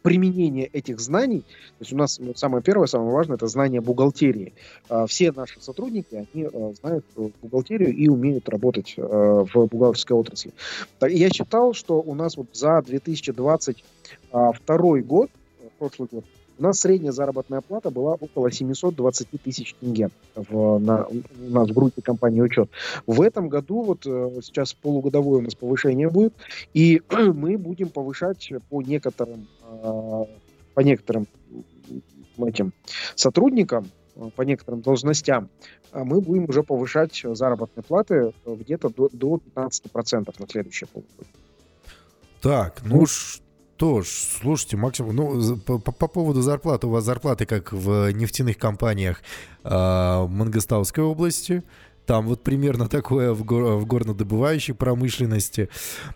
применения 0.00 0.64
этих 0.64 1.00
знаний. 1.00 1.40
То 1.40 1.80
есть 1.80 1.92
у 1.92 1.98
нас 1.98 2.18
ну, 2.18 2.32
самое 2.34 2.62
первое, 2.62 2.86
самое 2.86 3.12
важное, 3.12 3.36
это 3.36 3.46
знание 3.46 3.82
бухгалтерии. 3.82 4.54
Э, 4.88 5.04
все 5.06 5.32
наши 5.32 5.60
сотрудники, 5.60 6.14
они 6.14 6.48
э, 6.50 6.72
знают 6.80 7.04
бухгалтерию 7.42 7.94
и 7.94 8.08
умеют 8.08 8.48
работать 8.48 8.94
э, 8.96 9.02
в 9.02 9.66
бухгалтерской 9.66 10.16
отрасли. 10.16 10.54
Я 11.02 11.28
считал, 11.28 11.74
что 11.74 12.00
у 12.00 12.14
нас 12.14 12.38
вот 12.38 12.46
за 12.54 12.80
2022 12.80 15.00
год 15.00 15.30
прошлый 15.78 16.08
год, 16.10 16.24
у 16.58 16.62
нас 16.62 16.80
средняя 16.80 17.12
заработная 17.12 17.60
плата 17.60 17.90
была 17.90 18.14
около 18.14 18.50
720 18.50 19.28
тысяч 19.42 19.74
тенге 19.74 20.10
в, 20.34 20.78
на, 20.78 21.06
у 21.06 21.50
нас 21.50 21.68
в 21.68 21.74
группе 21.74 22.00
компании 22.00 22.40
«Учет». 22.40 22.70
В 23.06 23.20
этом 23.20 23.48
году, 23.48 23.82
вот 23.82 24.06
э, 24.06 24.40
сейчас 24.42 24.72
полугодовое 24.72 25.40
у 25.40 25.42
нас 25.42 25.54
повышение 25.54 26.08
будет, 26.08 26.34
и 26.72 27.02
мы 27.10 27.58
будем 27.58 27.90
повышать 27.90 28.50
по 28.70 28.80
некоторым, 28.80 29.48
э, 29.62 30.24
по 30.74 30.80
некоторым 30.80 31.26
этим 32.38 32.72
сотрудникам, 33.14 33.90
э, 34.14 34.30
по 34.34 34.42
некоторым 34.42 34.80
должностям, 34.80 35.50
мы 35.92 36.20
будем 36.20 36.44
уже 36.44 36.62
повышать 36.62 37.22
заработные 37.24 37.84
платы 37.84 38.32
где-то 38.44 38.90
до, 38.90 39.08
до 39.12 39.40
15% 39.54 40.34
на 40.38 40.48
следующее 40.48 40.88
полугодие. 40.88 41.32
Так, 42.42 42.82
ну, 42.84 43.00
ну 43.00 43.06
что 43.76 44.00
ж, 44.00 44.06
слушайте, 44.40 44.78
Максим, 44.78 45.14
ну, 45.14 45.58
по, 45.58 45.78
по 45.78 46.08
поводу 46.08 46.40
зарплаты. 46.40 46.86
У 46.86 46.90
вас 46.90 47.04
зарплаты 47.04 47.44
как 47.44 47.72
в 47.72 48.10
нефтяных 48.10 48.56
компаниях 48.56 49.20
э, 49.64 49.68
Мангостауской 49.70 51.04
области. 51.04 51.62
Там 52.06 52.26
вот 52.26 52.42
примерно 52.42 52.88
такое 52.88 53.34
в, 53.34 53.44
гор, 53.44 53.74
в 53.74 53.84
горнодобывающей 53.84 54.72
промышленности. 54.72 55.68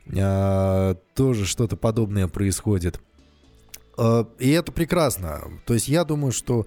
Э, 0.07 0.95
тоже 1.15 1.45
что-то 1.45 1.77
подобное 1.77 2.29
происходит. 2.29 2.99
Э, 3.99 4.25
и 4.39 4.51
это 4.53 4.73
прекрасно. 4.73 5.43
То 5.67 5.75
есть 5.75 5.89
я 5.89 6.05
думаю, 6.05 6.33
что 6.33 6.65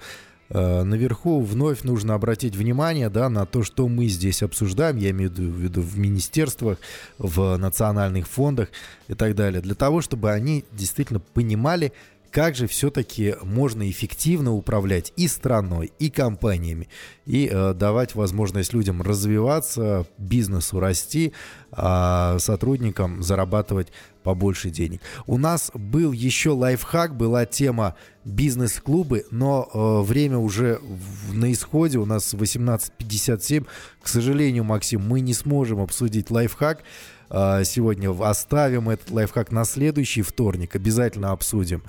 наверху 0.54 1.42
вновь 1.42 1.84
нужно 1.84 2.14
обратить 2.14 2.56
внимание 2.56 3.10
да, 3.10 3.30
на 3.30 3.46
то, 3.46 3.64
что 3.64 3.88
мы 3.88 4.08
здесь 4.08 4.44
обсуждаем, 4.44 4.98
я 4.98 5.10
имею 5.12 5.32
в 5.32 5.40
виду 5.40 5.82
в 5.82 5.98
министерствах, 5.98 6.78
в 7.18 7.58
национальных 7.58 8.28
фондах 8.28 8.70
и 9.08 9.16
так 9.16 9.36
далее, 9.36 9.62
для 9.62 9.76
того, 9.76 10.02
чтобы 10.02 10.32
они 10.32 10.64
действительно 10.72 11.20
понимали, 11.20 11.92
как 12.34 12.56
же 12.56 12.66
все-таки 12.66 13.36
можно 13.44 13.88
эффективно 13.88 14.54
управлять 14.54 15.14
и 15.16 15.28
страной, 15.28 15.92
и 16.00 16.10
компаниями, 16.10 16.90
и 17.28 17.48
э, 17.50 17.76
давать 17.76 18.16
возможность 18.16 18.74
людям 18.74 19.04
развиваться, 19.04 20.08
бизнесу 20.18 20.80
расти, 20.80 21.32
а 21.72 22.40
сотрудникам 22.40 23.22
зарабатывать 23.22 23.90
побольше 24.24 24.70
денег. 24.70 25.02
У 25.28 25.38
нас 25.38 25.72
был 25.74 26.12
еще 26.12 26.52
лайфхак, 26.52 27.16
была 27.16 27.46
тема 27.46 27.96
бизнес-клубы, 28.24 29.26
но 29.32 29.70
э, 29.74 30.02
время 30.08 30.38
уже 30.38 30.80
в, 30.82 31.34
на 31.34 31.52
исходе, 31.52 31.98
у 31.98 32.06
нас 32.06 32.34
18.57. 32.34 33.68
К 34.02 34.08
сожалению, 34.08 34.64
Максим, 34.64 35.08
мы 35.08 35.20
не 35.20 35.34
сможем 35.34 35.80
обсудить 35.82 36.32
лайфхак. 36.32 36.84
Э, 37.30 37.64
сегодня 37.66 38.12
оставим 38.24 38.90
этот 38.90 39.12
лайфхак 39.12 39.52
на 39.52 39.66
следующий 39.66 40.22
вторник, 40.22 40.76
обязательно 40.76 41.32
обсудим. 41.32 41.84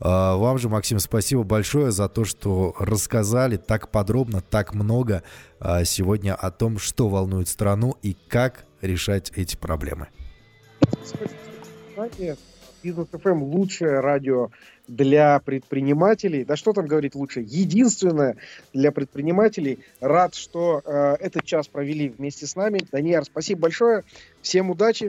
А, 0.00 0.36
вам 0.36 0.58
же, 0.58 0.68
Максим, 0.68 0.98
спасибо 0.98 1.44
большое 1.44 1.90
за 1.90 2.08
то, 2.08 2.24
что 2.24 2.74
рассказали 2.78 3.56
так 3.56 3.90
подробно, 3.90 4.40
так 4.40 4.74
много 4.74 5.22
а, 5.60 5.84
сегодня 5.84 6.34
о 6.34 6.50
том, 6.50 6.78
что 6.78 7.08
волнует 7.08 7.48
страну 7.48 7.96
и 8.02 8.14
как 8.28 8.66
решать 8.82 9.32
эти 9.34 9.56
проблемы. 9.56 10.08
Бизнес 12.82 13.08
ФМ 13.10 13.42
лучшее 13.42 14.00
радио 14.00 14.50
для 14.88 15.38
предпринимателей. 15.38 16.44
Да 16.44 16.54
что 16.56 16.74
там 16.74 16.86
говорить 16.86 17.14
лучше? 17.14 17.40
Единственное 17.40 18.36
для 18.74 18.92
предпринимателей. 18.92 19.78
Рад, 20.00 20.34
что 20.34 20.82
э, 20.84 21.16
этот 21.20 21.44
час 21.44 21.66
провели 21.66 22.10
вместе 22.10 22.46
с 22.46 22.56
нами. 22.56 22.80
Даниэр, 22.92 23.24
спасибо 23.24 23.62
большое. 23.62 24.04
Всем 24.42 24.70
удачи. 24.70 25.08